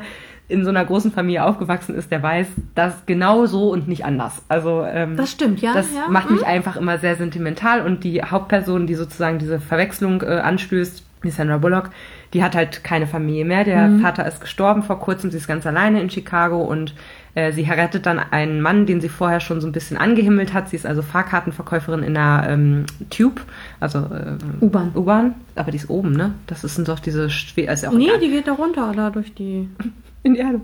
[0.49, 4.41] in so einer großen Familie aufgewachsen ist, der weiß, das genau so und nicht anders.
[4.49, 6.35] Also ähm, Das stimmt, ja, Das ja, macht hm.
[6.37, 11.29] mich einfach immer sehr sentimental und die Hauptperson, die sozusagen diese Verwechslung äh, anstößt, die
[11.31, 11.89] Sandra Bullock,
[12.33, 13.63] die hat halt keine Familie mehr.
[13.63, 13.99] Der Mhm.
[14.01, 16.93] Vater ist gestorben vor kurzem, sie ist ganz alleine in Chicago und
[17.35, 20.69] äh, sie heiratet dann einen Mann, den sie vorher schon so ein bisschen angehimmelt hat.
[20.69, 23.41] Sie ist also Fahrkartenverkäuferin in einer ähm, Tube,
[23.81, 24.91] also äh, U-Bahn.
[24.95, 26.33] U-Bahn, aber die ist oben, ne?
[26.47, 29.33] Das sind doch diese Schwe ist ja auch Nee, die geht da runter, da durch
[29.33, 29.67] die.
[30.23, 30.61] In die Erde.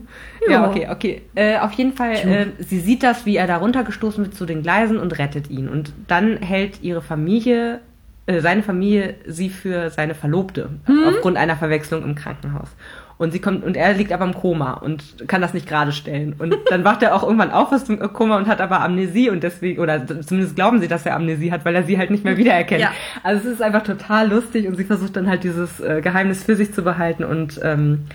[0.48, 0.70] Ja, Ja.
[0.70, 1.22] okay, okay.
[1.36, 4.62] Äh, auf jeden Fall, äh, sie sieht das, wie er da runtergestoßen wird zu den
[4.64, 5.70] Gleisen und rettet ihn.
[5.70, 7.80] Und dann hält ihre Familie,
[8.26, 10.70] äh, seine Familie, sie für seine Verlobte
[11.08, 12.70] aufgrund einer Verwechslung im Krankenhaus.
[13.18, 16.36] Und sie kommt, und er liegt aber im Koma und kann das nicht gerade stellen.
[16.38, 19.42] Und dann wacht er auch irgendwann auf aus dem Koma und hat aber Amnesie und
[19.42, 22.36] deswegen, oder zumindest glauben sie, dass er Amnesie hat, weil er sie halt nicht mehr
[22.36, 22.82] wiedererkennt.
[22.82, 22.92] Ja.
[23.24, 26.58] Also es ist einfach total lustig und sie versucht dann halt dieses äh, Geheimnis für
[26.58, 28.08] sich zu behalten und ähm,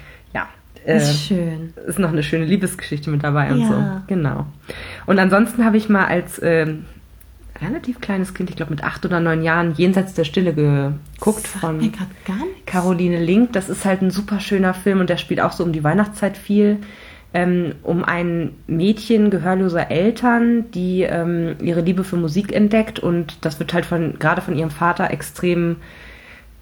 [0.86, 0.92] ja.
[0.94, 1.72] Äh, ist schön.
[1.86, 3.66] ist noch eine schöne Liebesgeschichte mit dabei und Ja.
[3.68, 4.14] so.
[4.14, 4.46] Genau.
[5.06, 6.84] Und ansonsten habe ich mal als ähm,
[7.62, 11.80] relativ kleines Kind, ich glaube mit acht oder neun Jahren, Jenseits der Stille geguckt von.
[12.66, 13.52] Caroline Link.
[13.52, 16.36] Das ist halt ein super schöner Film und der spielt auch so um die Weihnachtszeit
[16.36, 16.78] viel.
[17.32, 23.60] Ähm, um ein Mädchen gehörloser Eltern, die ähm, ihre Liebe für Musik entdeckt und das
[23.60, 25.76] wird halt von gerade von ihrem Vater extrem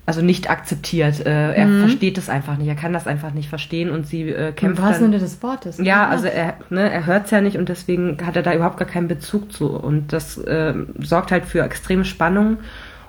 [0.08, 1.26] also nicht akzeptiert.
[1.26, 4.48] Äh, er versteht es einfach nicht, er kann das einfach nicht verstehen und sie äh,
[4.48, 5.76] Im kämpft wahrsten dann, Sinne des Wortes.
[5.82, 8.78] ja, also er, ne, er hört es ja nicht und deswegen hat er da überhaupt
[8.78, 9.68] gar keinen Bezug zu.
[9.68, 12.56] Und das ähm, sorgt halt für extreme Spannung.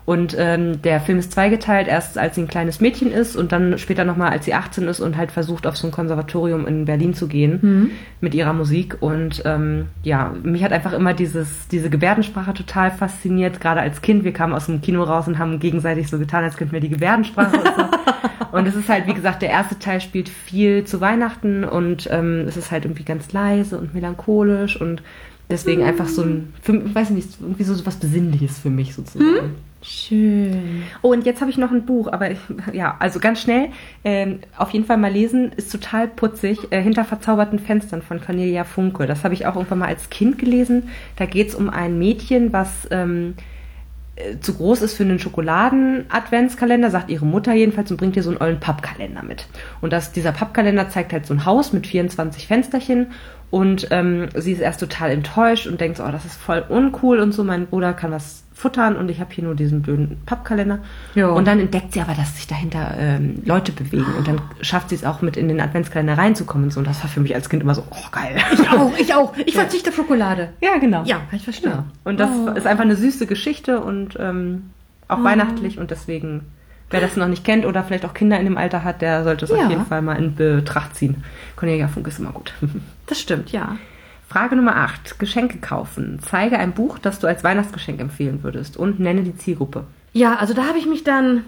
[0.09, 3.77] Und ähm, der Film ist zweigeteilt, erst als sie ein kleines Mädchen ist und dann
[3.77, 7.13] später nochmal, als sie 18 ist und halt versucht, auf so ein Konservatorium in Berlin
[7.13, 8.97] zu gehen mit ihrer Musik.
[9.01, 14.23] Und ähm, ja, mich hat einfach immer dieses, diese Gebärdensprache total fasziniert, gerade als Kind.
[14.23, 16.89] Wir kamen aus dem Kino raus und haben gegenseitig so getan, als könnten wir die
[16.89, 17.83] Gebärdensprache und so.
[18.51, 22.45] Und es ist halt, wie gesagt, der erste Teil spielt viel zu Weihnachten und ähm,
[22.47, 25.03] es ist halt irgendwie ganz leise und melancholisch und
[25.51, 29.51] deswegen einfach so ein, für, weiß ich nicht, irgendwie so was Besinnliches für mich sozusagen.
[29.81, 30.83] Schön.
[31.01, 32.39] Oh, und jetzt habe ich noch ein Buch, aber ich,
[32.73, 33.69] ja, also ganz schnell,
[34.03, 38.65] ähm, auf jeden Fall mal lesen, ist total putzig, äh, Hinter verzauberten Fenstern von Cornelia
[38.65, 39.05] Funke.
[39.05, 40.89] Das habe ich auch irgendwann mal als Kind gelesen.
[41.15, 43.35] Da geht es um ein Mädchen, was ähm,
[44.19, 48.31] äh, zu groß ist für einen Schokoladen-Adventskalender, sagt ihre Mutter jedenfalls und bringt ihr so
[48.31, 49.47] einen ollen Pappkalender mit.
[49.79, 53.07] Und das, dieser Pappkalender zeigt halt so ein Haus mit 24 Fensterchen
[53.51, 57.19] und ähm, sie ist erst total enttäuscht und denkt so, oh, das ist voll uncool
[57.19, 60.79] und so, mein Bruder kann was futtern und ich habe hier nur diesen blöden Pappkalender.
[61.15, 61.29] Ja.
[61.29, 64.95] Und dann entdeckt sie aber, dass sich dahinter ähm, Leute bewegen und dann schafft sie
[64.95, 66.79] es auch mit in den Adventskalender reinzukommen und so.
[66.81, 68.35] Und das war für mich als Kind immer so, oh geil.
[68.51, 69.33] Ich auch, ich auch.
[69.45, 70.49] Ich verzichte auf Schokolade.
[70.59, 71.03] Ja, genau.
[71.05, 71.71] Ja, kann ich verstehen.
[71.71, 71.85] Ja.
[72.03, 72.49] Und das Oh.
[72.49, 74.71] ist einfach eine süße Geschichte und ähm,
[75.07, 76.41] auch weihnachtlich und deswegen,
[76.89, 79.45] wer das noch nicht kennt oder vielleicht auch Kinder in dem Alter hat, der sollte
[79.45, 79.57] es Ja.
[79.65, 81.23] auf jeden Fall mal in Betracht ziehen.
[81.55, 82.53] Cornelia Funk ist immer gut.
[83.07, 83.77] Das stimmt, ja.
[84.27, 85.17] Frage Nummer 8.
[85.17, 86.19] Geschenke kaufen.
[86.21, 89.85] Zeige ein Buch, das du als Weihnachtsgeschenk empfehlen würdest und nenne die Zielgruppe.
[90.13, 91.43] Ja, also da habe ich mich dann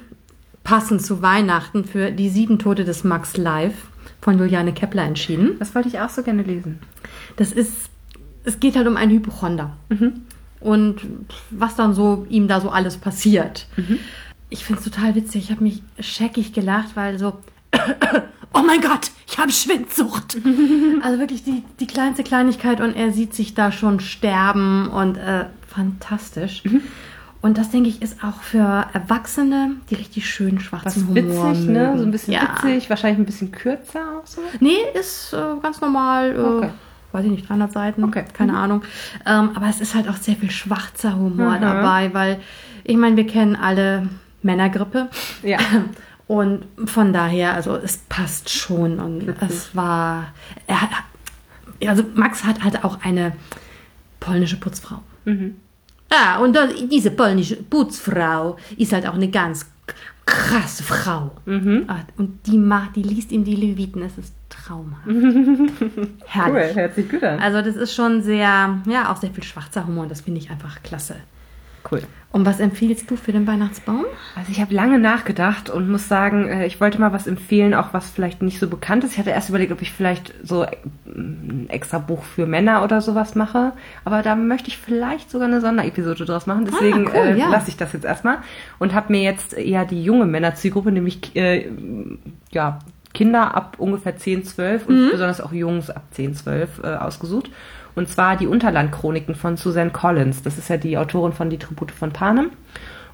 [0.64, 3.74] passend zu Weihnachten für Die sieben Tote des Max Live
[4.22, 5.52] von Juliane Kepler entschieden.
[5.60, 6.80] Das wollte ich auch so gerne lesen.
[7.36, 7.90] Das ist,
[8.44, 9.74] es geht halt um einen Hypochonder.
[10.60, 11.02] Und
[11.52, 13.68] was dann so ihm da so alles passiert.
[14.54, 15.46] Ich finde es total witzig.
[15.46, 17.40] Ich habe mich scheckig gelacht, weil so,
[18.54, 20.38] oh mein Gott, ich habe Schwindsucht.
[21.04, 25.46] also wirklich die, die kleinste Kleinigkeit und er sieht sich da schon sterben und äh,
[25.68, 26.64] fantastisch.
[27.42, 31.68] Und das, denke ich, ist auch für Erwachsene, die richtig schön Was schwarzen Humor witzig,
[31.70, 31.98] ne?
[31.98, 32.42] So ein bisschen ja.
[32.62, 34.42] witzig, wahrscheinlich ein bisschen kürzer auch so.
[34.60, 36.36] Nee, ist äh, ganz normal.
[36.36, 36.70] Äh, Okay.
[37.14, 38.24] Weiß ich nicht, 300 Seiten, Okay.
[38.32, 38.84] keine Ahnung.
[39.26, 41.62] Ähm, aber es ist halt auch sehr viel schwarzer Humor Mhm.
[41.62, 42.40] dabei, weil
[42.86, 44.08] ich meine, wir kennen alle
[44.44, 45.10] Männergrippe.
[45.44, 45.60] Ja.
[46.28, 49.00] Und von daher, also es passt schon.
[49.00, 49.50] Und Witzig.
[49.50, 50.28] es war.
[50.68, 50.90] Er, hat-
[51.88, 53.34] also Max hat halt auch eine
[54.20, 55.00] polnische Putzfrau.
[55.26, 55.56] Mhm.
[56.12, 59.66] Ja, und das, diese polnische Putzfrau ist halt auch eine ganz
[60.26, 61.32] krasse Frau.
[61.46, 61.86] Mhm.
[61.88, 64.02] Ah, Und die macht, die liest ihm die Leviten.
[64.04, 65.08] Es ist traumhaft.
[66.26, 66.72] Herrlich.
[66.72, 67.40] Cool, hört sich gut an.
[67.40, 70.04] Also das ist schon sehr, ja, auch sehr viel schwarzer Humor.
[70.04, 71.16] und Das finde ich einfach klasse.
[71.90, 72.02] Cool.
[72.34, 74.06] Und was empfiehlst du für den Weihnachtsbaum?
[74.38, 77.94] Also ich habe lange nachgedacht und muss sagen, äh, ich wollte mal was empfehlen, auch
[77.94, 79.14] was vielleicht nicht so bekannt ist.
[79.14, 80.68] Ich hatte erst überlegt, ob ich vielleicht so äh,
[81.08, 83.74] ein extra Buch für Männer oder sowas mache.
[84.06, 86.66] Aber da möchte ich vielleicht sogar eine Sonderepisode draus machen.
[86.72, 87.50] Deswegen Ah, cool, äh, ja.
[87.50, 88.38] lasse ich das jetzt erstmal
[88.80, 91.70] und habe mir jetzt eher die junge Männerzielgruppe, nämlich äh,
[92.52, 92.80] ja,
[93.14, 94.96] Kinder ab ungefähr 10, 12 Mhm.
[94.96, 97.50] und besonders auch Jungs ab 10, 12 äh, ausgesucht.
[97.96, 100.44] Und zwar die Unterlandchroniken von Suzanne Collins.
[100.44, 102.52] Das ist ja die Autorin von Die Tribute von Panem.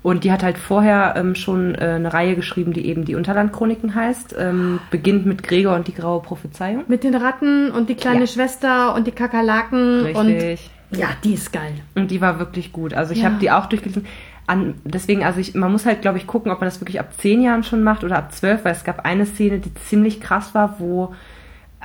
[0.03, 3.95] Und die hat halt vorher ähm, schon äh, eine Reihe geschrieben, die eben die Unterlandchroniken
[3.95, 4.35] heißt.
[4.37, 6.83] Ähm, beginnt mit Gregor und die graue Prophezeiung.
[6.87, 8.27] Mit den Ratten und die kleine Ja.
[8.27, 10.03] Schwester und die Kakerlaken.
[10.03, 10.69] Richtig.
[10.91, 11.73] Und ja, die ist geil.
[11.95, 12.93] Und die war wirklich gut.
[12.93, 13.25] Also ich Ja.
[13.25, 14.05] habe die auch durchgelesen.
[14.45, 17.09] An, deswegen, also ich, man muss halt, glaube ich, gucken, ob man das wirklich ab
[17.17, 20.55] zehn Jahren schon macht oder ab zwölf, weil es gab eine Szene, die ziemlich krass
[20.55, 21.13] war, wo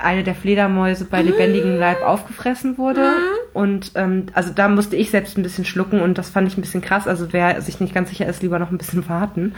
[0.03, 3.13] eine der Fledermäuse bei lebendigem Leib aufgefressen wurde.
[3.53, 6.61] Und ähm, also da musste ich selbst ein bisschen schlucken und das fand ich ein
[6.61, 7.07] bisschen krass.
[7.07, 9.53] Also wer sich nicht ganz sicher ist, lieber noch ein bisschen warten.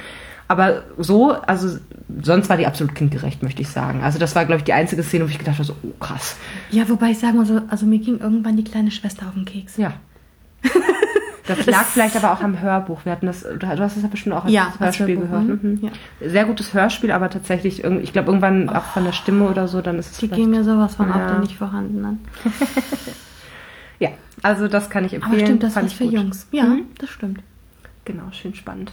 [0.47, 1.79] Aber so, also
[2.21, 4.03] sonst war die absolut kindgerecht, möchte ich sagen.
[4.03, 6.37] Also das war, glaube ich, die einzige Szene, wo ich gedacht habe, so, oh krass.
[6.69, 9.45] Ja, wobei ich sagen muss, also, also mir ging irgendwann die kleine Schwester auf den
[9.45, 9.77] Keks.
[9.77, 9.93] Ja.
[11.47, 13.05] Das lag vielleicht aber auch am Hörbuch.
[13.05, 15.43] Wir hatten das, du hast es ja bestimmt auch als Ja, als Hörspiel Hörbuch, gehört.
[15.63, 15.71] mhm.
[15.81, 15.89] Mhm.
[16.21, 16.29] Ja.
[16.29, 19.99] Sehr gutes Hörspiel, aber tatsächlich, ich glaube, irgendwann auch von der Stimme oder so, dann
[19.99, 21.15] ist es Die gehen mir sowas von Ja.
[21.25, 22.19] auf den nicht vorhandenen.
[23.99, 24.09] Ja,
[24.41, 25.35] also das kann ich empfehlen.
[25.35, 26.13] Aber stimmt, das ist für gut.
[26.13, 26.47] Jungs.
[26.51, 26.81] Ja, Mhm.
[26.97, 27.39] das stimmt.
[28.03, 28.91] Genau, schön spannend.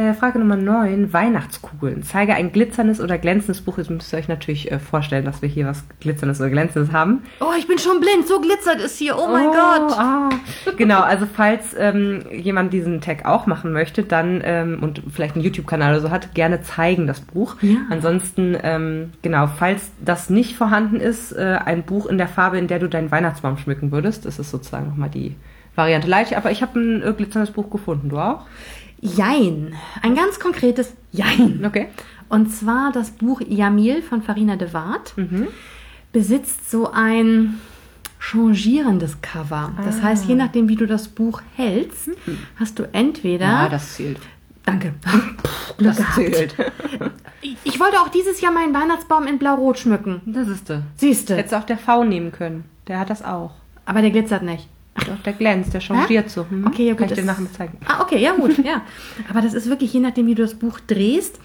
[0.00, 2.02] Äh, Frage Nummer 9, Weihnachtskugeln.
[2.02, 3.76] Zeige ein glitzerndes oder glänzendes Buch.
[3.76, 7.22] Jetzt müsst ihr euch natürlich äh, vorstellen, dass wir hier was glitzerndes oder glänzendes haben.
[7.40, 8.26] Oh, ich bin schon blind.
[8.26, 9.18] So glitzert es hier.
[9.18, 9.92] Oh mein Gott.
[9.98, 10.30] Ah.
[10.78, 15.44] Genau, also falls ähm, jemand diesen Tag auch machen möchte, dann ähm, und vielleicht einen
[15.44, 17.56] YouTube-Kanal oder so hat, gerne zeigen das Buch.
[17.60, 17.76] Ja.
[17.90, 22.68] Ansonsten, ähm, genau, falls das nicht vorhanden ist, äh, ein Buch in der Farbe, in
[22.68, 25.36] der du deinen Weihnachtsbaum schmücken würdest, das ist sozusagen nochmal die
[25.74, 26.36] Variante leicht.
[26.36, 28.08] Aber ich habe ein äh, glitzerndes Buch gefunden.
[28.08, 28.46] Du auch?
[29.00, 29.74] Jein.
[30.02, 31.62] Ein ganz konkretes Jein.
[31.66, 31.88] Okay.
[32.28, 35.48] Und zwar das Buch Jamil von Farina de Waard Mhm.
[36.12, 37.58] besitzt so ein
[38.20, 39.72] changierendes Cover.
[39.84, 40.02] Das Ah.
[40.04, 42.10] heißt, je nachdem, wie du das Buch hältst,
[42.56, 43.46] hast du entweder...
[43.46, 44.20] Ja, das zählt.
[44.64, 44.92] Danke.
[45.78, 46.14] Glück Das gehabt.
[46.14, 46.54] zählt.
[47.64, 50.20] Ich, wollte auch dieses Jahr meinen Weihnachtsbaum in Blau-Rot schmücken.
[50.26, 50.82] Das ist du.
[50.96, 51.36] Siehst du.
[51.36, 52.64] Hättest auch der V nehmen können.
[52.86, 53.52] Der hat das auch.
[53.86, 54.68] Aber der glitzert nicht.
[55.06, 56.46] Doch, der glänzt, der changiert so.
[56.48, 56.66] Mhm.
[56.66, 57.00] Okay, ja gut.
[57.00, 57.78] Kann ich dir nachher mal zeigen.
[57.86, 58.82] Ah, okay, ja gut, ja.
[59.28, 61.38] Aber das ist wirklich, je nachdem, wie du das Buch drehst,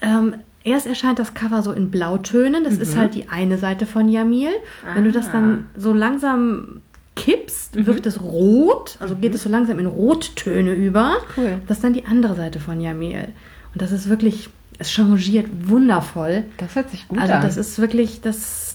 [0.00, 0.34] ähm,
[0.64, 2.64] erst erscheint das Cover so in Blautönen.
[2.64, 2.80] Das Mhm.
[2.82, 4.50] ist halt die eine Seite von Jamil.
[4.94, 5.32] Wenn du das Ah.
[5.32, 6.82] dann so langsam
[7.14, 7.86] kippst, Mhm.
[7.86, 11.16] wird es rot, also geht es so langsam in Rottöne über.
[11.36, 11.60] Cool.
[11.68, 13.28] Das ist dann die andere Seite von Jamil.
[13.74, 16.44] Und das ist wirklich, es changiert wundervoll.
[16.56, 17.42] Das hört sich gut also an.
[17.42, 18.71] das ist wirklich, das,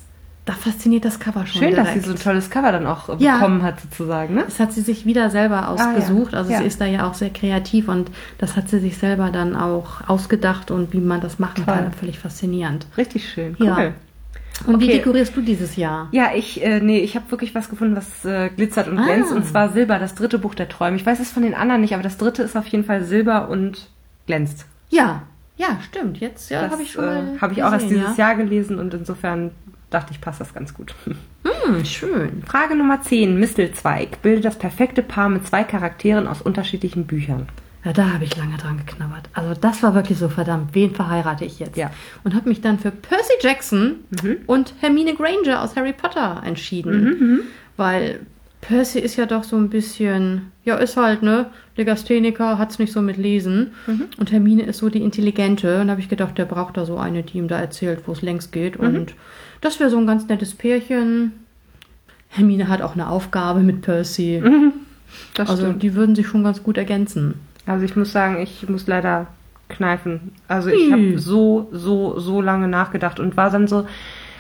[0.48, 1.88] da fasziniert das Cover schon Schön, direkt.
[1.88, 3.34] dass sie so ein tolles Cover dann auch äh, Ja.
[3.36, 4.44] bekommen hat, sozusagen, ne?
[4.46, 6.32] Das hat sie sich wieder selber ausgesucht.
[6.34, 6.40] ja.
[6.40, 6.58] Also Ja.
[6.60, 10.08] sie ist da ja auch sehr kreativ und das hat sie sich selber dann auch
[10.10, 11.76] ausgedacht und wie man das machen Toll.
[11.76, 12.88] kann, völlig faszinierend.
[12.98, 13.56] Richtig schön.
[13.60, 13.78] Ja.
[13.78, 13.94] Cool.
[14.66, 14.98] Und wie Okay.
[14.98, 16.08] dekorierst du dieses Jahr?
[16.12, 19.04] Ja, ich, äh, nee, ich habe wirklich was gefunden, was äh, glitzert und Ah.
[19.06, 19.32] glänzt.
[19.32, 20.96] Und zwar Silber, das dritte Buch der Träume.
[20.96, 23.50] Ich weiß es von den anderen nicht, aber das dritte ist auf jeden Fall Silber
[23.50, 23.90] und
[24.26, 24.66] glänzt.
[24.90, 25.24] Ja,
[25.58, 26.18] ja, stimmt.
[26.20, 28.28] Jetzt ja, habe ich schon äh, habe ich auch erst dieses ja.
[28.30, 29.52] Jahr gelesen und insofern
[29.90, 30.94] dachte ich, passt das ganz gut.
[31.44, 32.44] Hm, schön.
[32.46, 33.40] Frage Nummer 10.
[33.40, 37.48] Mistelzweig bildet das perfekte Paar mit zwei Charakteren aus unterschiedlichen Büchern.
[37.86, 39.30] Ja, da habe ich lange dran geknabbert.
[39.34, 41.78] Also das war wirklich so verdammt, wen verheirate ich jetzt?
[41.78, 41.92] Ja.
[42.26, 44.00] Und habe mich dann für Percy Jackson
[44.46, 47.04] und Hermine Granger aus Harry Potter entschieden.
[47.04, 47.40] Mhm,
[47.78, 48.20] Weil
[48.60, 51.46] Percy ist ja doch so ein bisschen, ja, ist halt, ne,
[51.78, 53.72] Legastheniker, hat's nicht so mit Lesen.
[53.86, 54.06] Mhm.
[54.18, 55.80] Und Hermine ist so die Intelligente.
[55.80, 58.12] Und da habe ich gedacht, der braucht da so eine, die ihm da erzählt, wo
[58.12, 58.82] es längst geht.
[58.82, 58.86] Mhm.
[58.86, 59.14] Und
[59.62, 61.32] das wäre so ein ganz nettes Pärchen.
[62.30, 64.42] Hermine hat auch eine Aufgabe mit Percy.
[65.34, 65.84] Das Also stimmt.
[65.84, 67.36] die würden sich schon ganz gut ergänzen.
[67.66, 69.28] Also ich muss sagen, ich muss leider
[69.70, 70.32] kneifen.
[70.48, 73.86] Also ich habe so, so, so lange nachgedacht und war dann so.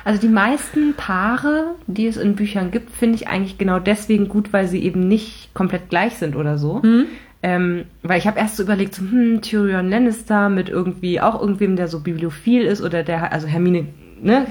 [0.05, 4.53] Also die meisten Paare, die es in Büchern gibt, finde ich eigentlich genau deswegen gut,
[4.53, 6.81] weil sie eben nicht komplett gleich sind oder so.
[7.43, 11.75] Ähm, weil ich habe erst so überlegt, so, hm, Tyrion Lannister mit irgendwie auch irgendwem,
[11.75, 13.87] der so bibliophil ist oder der, also Hermine,
[14.21, 14.47] ne,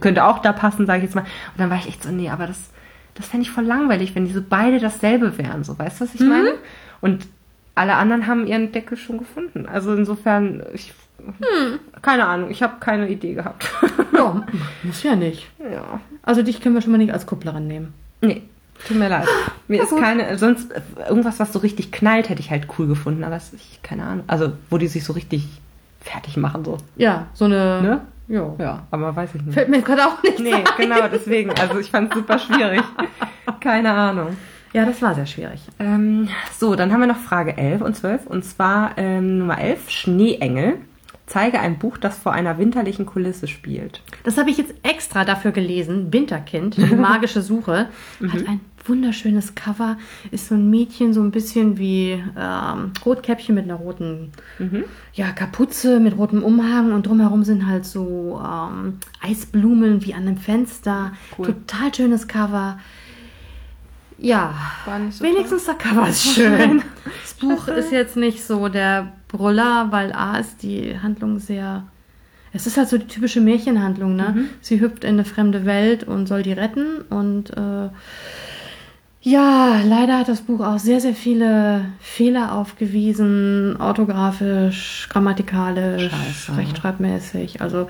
[0.00, 1.22] könnte auch da passen, sage ich jetzt mal.
[1.22, 2.70] Und dann war ich echt so, nee, aber das,
[3.14, 6.14] das fände ich voll langweilig, wenn die so beide dasselbe wären, so, weißt du, was
[6.14, 6.54] ich meine?
[7.00, 7.26] Und
[7.74, 9.66] alle anderen haben ihren Deckel schon gefunden.
[9.66, 10.94] Also insofern, ich,
[12.02, 13.68] keine Ahnung, ich habe keine Idee gehabt.
[14.12, 14.44] Ja,
[14.82, 15.50] muss ja nicht.
[15.58, 16.00] ja.
[16.22, 17.92] Also dich können wir schon mal nicht als Kupplerin nehmen.
[18.20, 18.42] Nee,
[18.86, 19.28] tut mir leid.
[19.68, 20.00] Mir ist gut.
[20.00, 20.72] keine, sonst
[21.08, 24.24] irgendwas, was so richtig knallt, hätte ich halt cool gefunden, aber es ist, keine Ahnung.
[24.26, 25.48] Also, wo die sich so richtig
[26.00, 26.78] fertig machen, so.
[26.96, 27.82] Ja, so eine.
[27.82, 28.00] Ne?
[28.28, 28.54] Ja.
[28.58, 29.54] Ja, aber weiß ich nicht.
[29.54, 30.64] Fällt mir gerade auch nicht Nee, ein.
[30.78, 31.50] genau, deswegen.
[31.60, 32.82] Also, ich fand es super schwierig.
[33.60, 34.36] Keine Ahnung.
[34.72, 35.60] Ja, das war sehr schwierig.
[35.78, 38.26] Ähm, so, dann haben wir noch Frage 11 und 12.
[38.26, 40.78] Und zwar ähm, Nummer 11, Schneeengel.
[41.26, 44.02] Zeige ein Buch, das vor einer winterlichen Kulisse spielt.
[44.24, 46.12] Das habe ich jetzt extra dafür gelesen.
[46.12, 47.88] Winterkind, die magische Suche,
[48.20, 49.96] hat ein wunderschönes Cover.
[50.30, 54.32] Ist so ein Mädchen, so ein bisschen wie ähm, Rotkäppchen mit einer roten
[55.14, 60.36] ja, Kapuze, mit rotem Umhang und drumherum sind halt so ähm, Eisblumen wie an einem
[60.36, 61.12] Fenster.
[61.38, 61.46] Cool.
[61.46, 62.78] Total schönes Cover.
[64.18, 64.54] Ja,
[65.10, 66.82] so wenigstens der Cover ist schön.
[67.22, 71.84] Das Buch ist jetzt nicht so der Brüller, weil A ist die Handlung sehr.
[72.52, 74.46] Es ist halt so die typische Märchenhandlung, ne?
[74.60, 77.00] Sie hüpft in eine fremde Welt und soll die retten.
[77.10, 77.88] Und äh,
[79.22, 86.56] ja, leider hat das Buch auch sehr, sehr viele Fehler aufgewiesen, orthografisch, grammatikalisch, Scheiße.
[86.56, 87.60] rechtschreibmäßig.
[87.60, 87.88] Also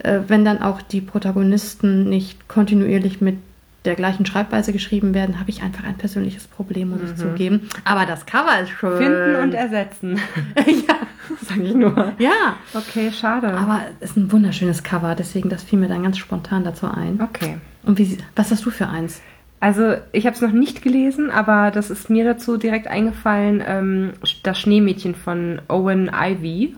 [0.00, 3.36] äh, wenn dann auch die Protagonisten nicht kontinuierlich mit
[3.84, 7.68] der gleichen Schreibweise geschrieben werden, habe ich einfach ein persönliches Problem, muss ich zugeben.
[7.84, 8.96] Aber das Cover ist schön.
[8.98, 10.20] Finden und ersetzen.
[10.56, 10.94] ja.
[11.40, 12.12] Sag ich nur.
[12.18, 12.56] ja.
[12.74, 13.48] Okay, schade.
[13.48, 17.20] Aber es ist ein wunderschönes Cover, deswegen das fiel mir dann ganz spontan dazu ein.
[17.20, 17.58] okay.
[17.84, 19.20] Und wie, was hast du für eins?
[19.58, 24.12] Also, ich habe es noch nicht gelesen, aber das ist mir dazu direkt eingefallen, ähm,
[24.42, 26.76] das Schneemädchen von Owen Ivy.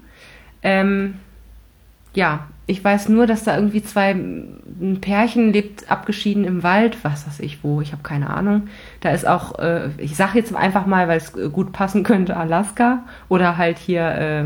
[0.63, 1.15] Ähm,
[2.15, 7.27] ja, ich weiß nur, dass da irgendwie zwei, ein Pärchen lebt abgeschieden im Wald, was
[7.27, 8.69] weiß ich wo, ich habe keine Ahnung.
[9.01, 12.37] Da ist auch, äh, ich sage jetzt einfach mal, weil es äh, gut passen könnte,
[12.37, 14.45] Alaska oder halt hier äh,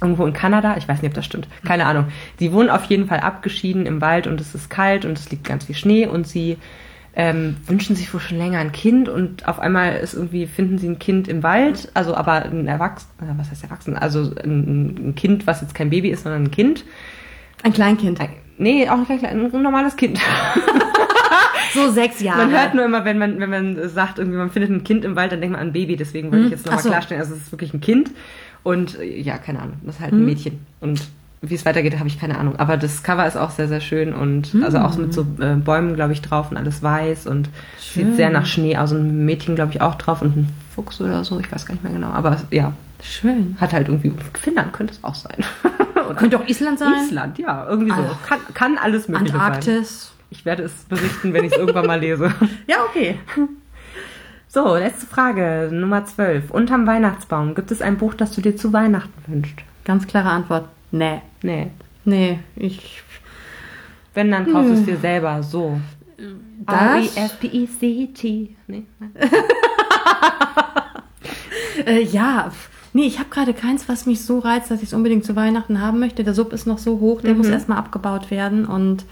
[0.00, 2.06] irgendwo in Kanada, ich weiß nicht, ob das stimmt, keine Ahnung.
[2.38, 5.44] Sie wohnen auf jeden Fall abgeschieden im Wald und es ist kalt und es liegt
[5.44, 6.58] ganz viel Schnee und sie
[7.14, 10.88] ähm, wünschen sich wohl schon länger ein Kind und auf einmal ist irgendwie, finden sie
[10.88, 15.46] ein Kind im Wald, also aber ein Erwachsener, was heißt Erwachsener, also ein, ein Kind,
[15.46, 16.84] was jetzt kein Baby ist, sondern ein Kind.
[17.66, 18.20] Ein Kleinkind.
[18.58, 20.20] Nee, auch kein klein- ein normales Kind.
[21.74, 22.46] So sechs Jahre.
[22.46, 25.14] Man hört nur immer, wenn man, wenn man sagt, irgendwie, man findet ein Kind im
[25.14, 26.88] Wald, dann denkt man an ein Baby, deswegen wollte ich jetzt nochmal so.
[26.88, 28.12] klarstellen, also es ist wirklich ein Kind
[28.62, 31.06] und äh, ja, keine Ahnung, das ist halt ein Mädchen und
[31.42, 32.56] wie es weitergeht, habe ich keine Ahnung.
[32.56, 35.94] Aber das Cover ist auch sehr, sehr schön und also auch mit so äh, Bäumen,
[35.96, 38.06] glaube ich, drauf und alles weiß und Schön.
[38.06, 38.92] sieht sehr nach Schnee aus.
[38.92, 41.74] Und ein Mädchen, glaube ich, auch drauf und ein Fuchs oder so, ich weiß gar
[41.74, 42.08] nicht mehr genau.
[42.08, 43.54] Aber ja, Schön.
[43.60, 45.36] hat halt irgendwie, Finnland könnte es auch sein.
[46.06, 46.92] Oder Könnte auch Island sein.
[47.04, 48.04] Island, ja, irgendwie so.
[48.26, 49.40] Kann, kann alles mögliche sein.
[49.40, 50.12] Antarktis.
[50.30, 52.32] Ich werde es berichten, wenn ich es irgendwann mal lese.
[52.66, 53.18] Ja, okay.
[54.48, 56.50] So, letzte Frage, Nummer 12.
[56.50, 59.58] Unterm Weihnachtsbaum gibt es ein Buch, das du dir zu Weihnachten wünschst?
[59.84, 60.66] Ganz klare Antwort.
[60.92, 61.20] Nee.
[61.42, 61.72] Nee.
[62.06, 63.02] Nee, ich.
[64.14, 65.78] Wenn, dann kaufst du es dir selber so.
[66.64, 67.16] Das?
[67.16, 68.56] R-E-S-P-E-C-T.
[68.66, 69.12] Nee, nein.
[71.84, 72.50] Äh, ja.
[72.50, 75.36] pf, Nee, ich habe gerade keins, was mich so reizt, dass ich es unbedingt zu
[75.36, 76.24] Weihnachten haben möchte.
[76.24, 78.64] Der Sub ist noch so hoch, der muss erstmal abgebaut werden.
[78.64, 79.04] Und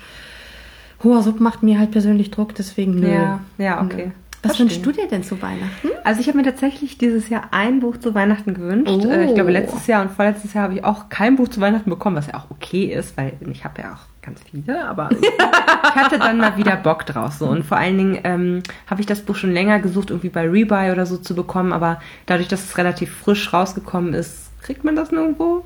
[1.03, 3.12] Hoher Sub macht mir halt persönlich Druck, deswegen nö.
[3.12, 4.07] Ja, ja, okay.
[4.07, 4.12] Nö.
[4.45, 5.88] Was wünschst du dir denn zu Weihnachten?
[6.05, 8.90] Also ich habe mir tatsächlich dieses Jahr ein Buch zu Weihnachten gewünscht.
[8.92, 9.20] Oh.
[9.22, 12.16] Ich glaube, letztes Jahr und vorletztes Jahr habe ich auch kein Buch zu Weihnachten bekommen,
[12.16, 16.18] was ja auch okay ist, weil ich habe ja auch ganz viele, aber ich hatte
[16.18, 17.32] dann mal wieder Bock drauf.
[17.34, 17.47] So.
[17.47, 20.92] Und vor allen Dingen ähm, habe ich das Buch schon länger gesucht, irgendwie bei Rebuy
[20.92, 25.12] oder so zu bekommen, aber dadurch, dass es relativ frisch rausgekommen ist, kriegt man das
[25.12, 25.62] nirgendwo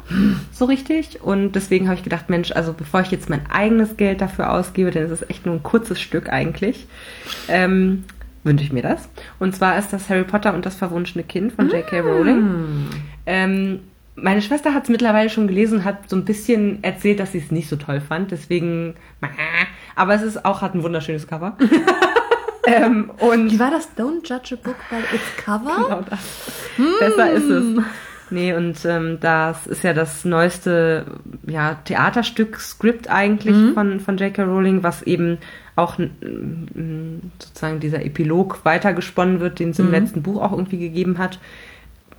[0.53, 1.23] so richtig.
[1.23, 4.91] Und deswegen habe ich gedacht, Mensch, also bevor ich jetzt mein eigenes Geld dafür ausgebe,
[4.91, 6.87] denn es ist echt nur ein kurzes Stück eigentlich,
[7.49, 8.05] ähm,
[8.45, 9.09] wünsche ich mir das.
[9.39, 12.01] Und zwar ist das Harry Potter und das verwunschene Kind von J.K.
[12.01, 12.87] Rowling.
[13.27, 13.81] Ähm,
[14.15, 17.39] meine Schwester hat es mittlerweile schon gelesen und hat so ein bisschen erzählt, dass sie
[17.39, 18.31] es nicht so toll fand.
[18.31, 18.95] Deswegen,
[19.95, 21.57] aber es ist auch, hat ein wunderschönes Cover.
[22.67, 23.89] ähm, und Wie war das?
[23.97, 25.77] Don't judge a book by its cover?
[25.89, 26.21] Genau das.
[27.01, 27.85] Besser ist es.
[28.31, 31.07] Nee, und ähm, das ist ja das neueste
[31.47, 34.43] ja, Theaterstück, Skript eigentlich von, von J.K.
[34.43, 35.39] Rowling, was eben
[35.79, 35.99] auch
[37.39, 41.39] sozusagen dieser Epilog weitergesponnen wird, den es im letzten Buch auch irgendwie gegeben hat.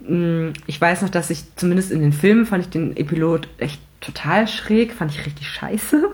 [0.08, 3.82] Mm, Ich weiß noch, dass ich zumindest in den Filmen fand ich den Epilog echt
[4.02, 6.10] total schräg, fand ich richtig scheiße.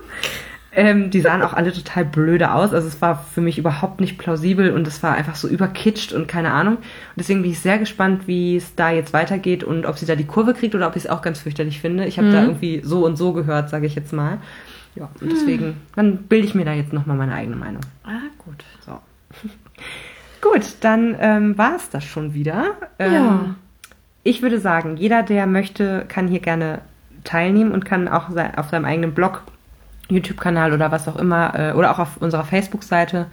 [0.78, 2.74] Ähm, die sahen auch alle total blöde aus.
[2.74, 6.28] Also es war für mich überhaupt nicht plausibel und es war einfach so überkitscht und
[6.28, 6.76] keine Ahnung.
[6.76, 6.84] Und
[7.16, 10.26] deswegen bin ich sehr gespannt, wie es da jetzt weitergeht und ob sie da die
[10.26, 12.04] Kurve kriegt oder ob ich es auch ganz fürchterlich finde.
[12.04, 14.36] Ich habe da irgendwie so und so gehört, sage ich jetzt mal.
[14.96, 17.82] Ja, und deswegen, dann bilde ich mir da jetzt nochmal meine eigene Meinung.
[18.04, 18.64] Ah, gut.
[18.84, 18.98] So.
[20.42, 22.74] Gut, dann ähm, war es das schon wieder.
[22.98, 23.54] Ähm, Ja.
[24.22, 26.80] Ich würde sagen, jeder, der möchte, kann hier gerne
[27.24, 29.42] teilnehmen und kann auch auf seinem eigenen Blog,
[30.08, 33.26] YouTube-Kanal oder was auch immer, äh, oder auch auf unserer Facebook-Seite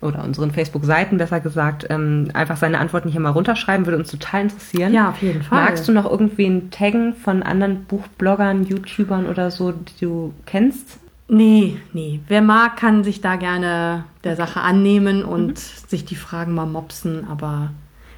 [0.00, 4.42] oder unseren Facebook-Seiten besser gesagt, ähm, einfach seine Antworten hier mal runterschreiben, würde uns total
[4.42, 4.92] interessieren.
[4.92, 5.64] Ja, auf jeden Fall.
[5.64, 10.98] Magst du noch irgendwen taggen von anderen Buchbloggern, YouTubern oder so, die du kennst?
[11.28, 12.20] Nee, nee.
[12.26, 17.26] Wer mag, kann sich da gerne der Sache annehmen und sich die Fragen mal mopsen,
[17.28, 17.70] aber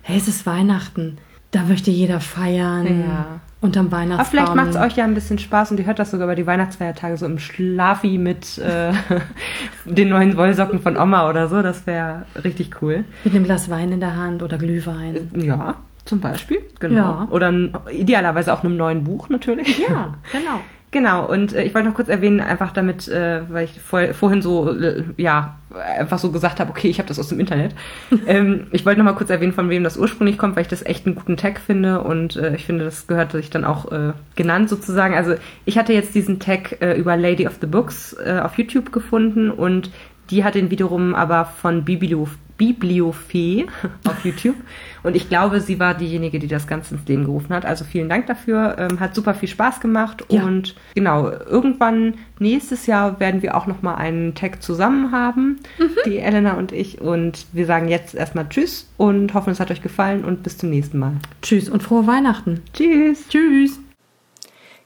[0.02, 1.18] hey, es ist Weihnachten.
[1.50, 3.00] Da möchte jeder feiern.
[3.00, 3.40] Ja.
[3.62, 4.26] Unterm Aber Weihnachtsbaum.
[4.30, 6.46] vielleicht macht es euch ja ein bisschen Spaß und ihr hört das sogar über die
[6.46, 8.92] Weihnachtsfeiertage so im Schlafi mit äh,
[9.84, 11.60] den neuen Wollsocken von Oma oder so.
[11.60, 13.04] Das wäre richtig cool.
[13.24, 15.30] Mit einem Glas Wein in der Hand oder Glühwein.
[15.34, 15.74] Ja,
[16.06, 16.60] zum Beispiel.
[16.78, 16.96] Genau.
[16.96, 17.28] Ja.
[17.30, 17.52] Oder
[17.92, 19.78] idealerweise auch einem neuen Buch natürlich.
[19.78, 20.60] Ja, genau.
[20.92, 24.42] Genau, und äh, ich wollte noch kurz erwähnen, einfach damit, äh, weil ich vor, vorhin
[24.42, 27.76] so, äh, ja, einfach so gesagt habe, okay, ich habe das aus dem Internet.
[28.26, 30.84] ähm, ich wollte noch mal kurz erwähnen, von wem das ursprünglich kommt, weil ich das
[30.84, 34.12] echt einen guten Tag finde und äh, ich finde, das gehört sich dann auch äh,
[34.34, 35.14] genannt sozusagen.
[35.14, 38.90] Also ich hatte jetzt diesen Tag äh, über Lady of the Books äh, auf YouTube
[38.90, 39.92] gefunden und
[40.30, 42.28] die hat ihn wiederum aber von Biblio
[42.60, 43.66] Bibliofee
[44.04, 44.56] auf YouTube.
[45.02, 47.64] Und ich glaube, sie war diejenige, die das Ganze ins Leben gerufen hat.
[47.64, 48.76] Also vielen Dank dafür.
[48.78, 50.26] Ähm, hat super viel Spaß gemacht.
[50.28, 50.44] Ja.
[50.44, 55.60] Und genau, irgendwann nächstes Jahr werden wir auch nochmal einen Tag zusammen haben,
[56.04, 57.00] die Elena und ich.
[57.00, 60.68] Und wir sagen jetzt erstmal Tschüss und hoffen, es hat euch gefallen und bis zum
[60.68, 61.14] nächsten Mal.
[61.40, 62.60] Tschüss und frohe Weihnachten.
[62.74, 63.26] Tschüss.
[63.30, 63.80] Tschüss.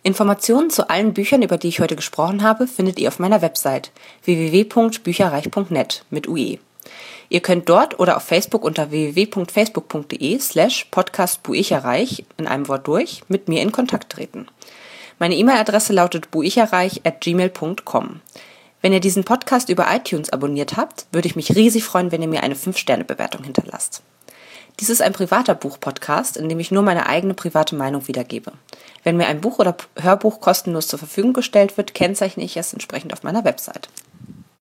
[0.05, 3.91] Informationen zu allen Büchern, über die ich heute gesprochen habe, findet ihr auf meiner Website
[4.23, 6.59] www.bücherreich.net mit UE.
[7.29, 13.49] Ihr könnt dort oder auf Facebook unter www.facebook.de slash podcastbuicherreich in einem Wort durch mit
[13.49, 14.47] mir in Kontakt treten.
[15.19, 18.21] Meine E-Mail-Adresse lautet buicherreich at gmail.com.
[18.83, 22.29] Wenn ihr diesen Podcast über iTunes abonniert habt, würde ich mich riesig freuen, wenn ihr
[22.29, 24.03] mir eine 5-Sterne-Bewertung hinterlasst.
[24.81, 28.53] Dies ist ein privater Buch-Podcast, in dem ich nur meine eigene private Meinung wiedergebe.
[29.05, 33.13] Wenn mir ein Buch oder Hörbuch kostenlos zur Verfügung gestellt wird, kennzeichne ich es entsprechend
[33.13, 33.89] auf meiner Website.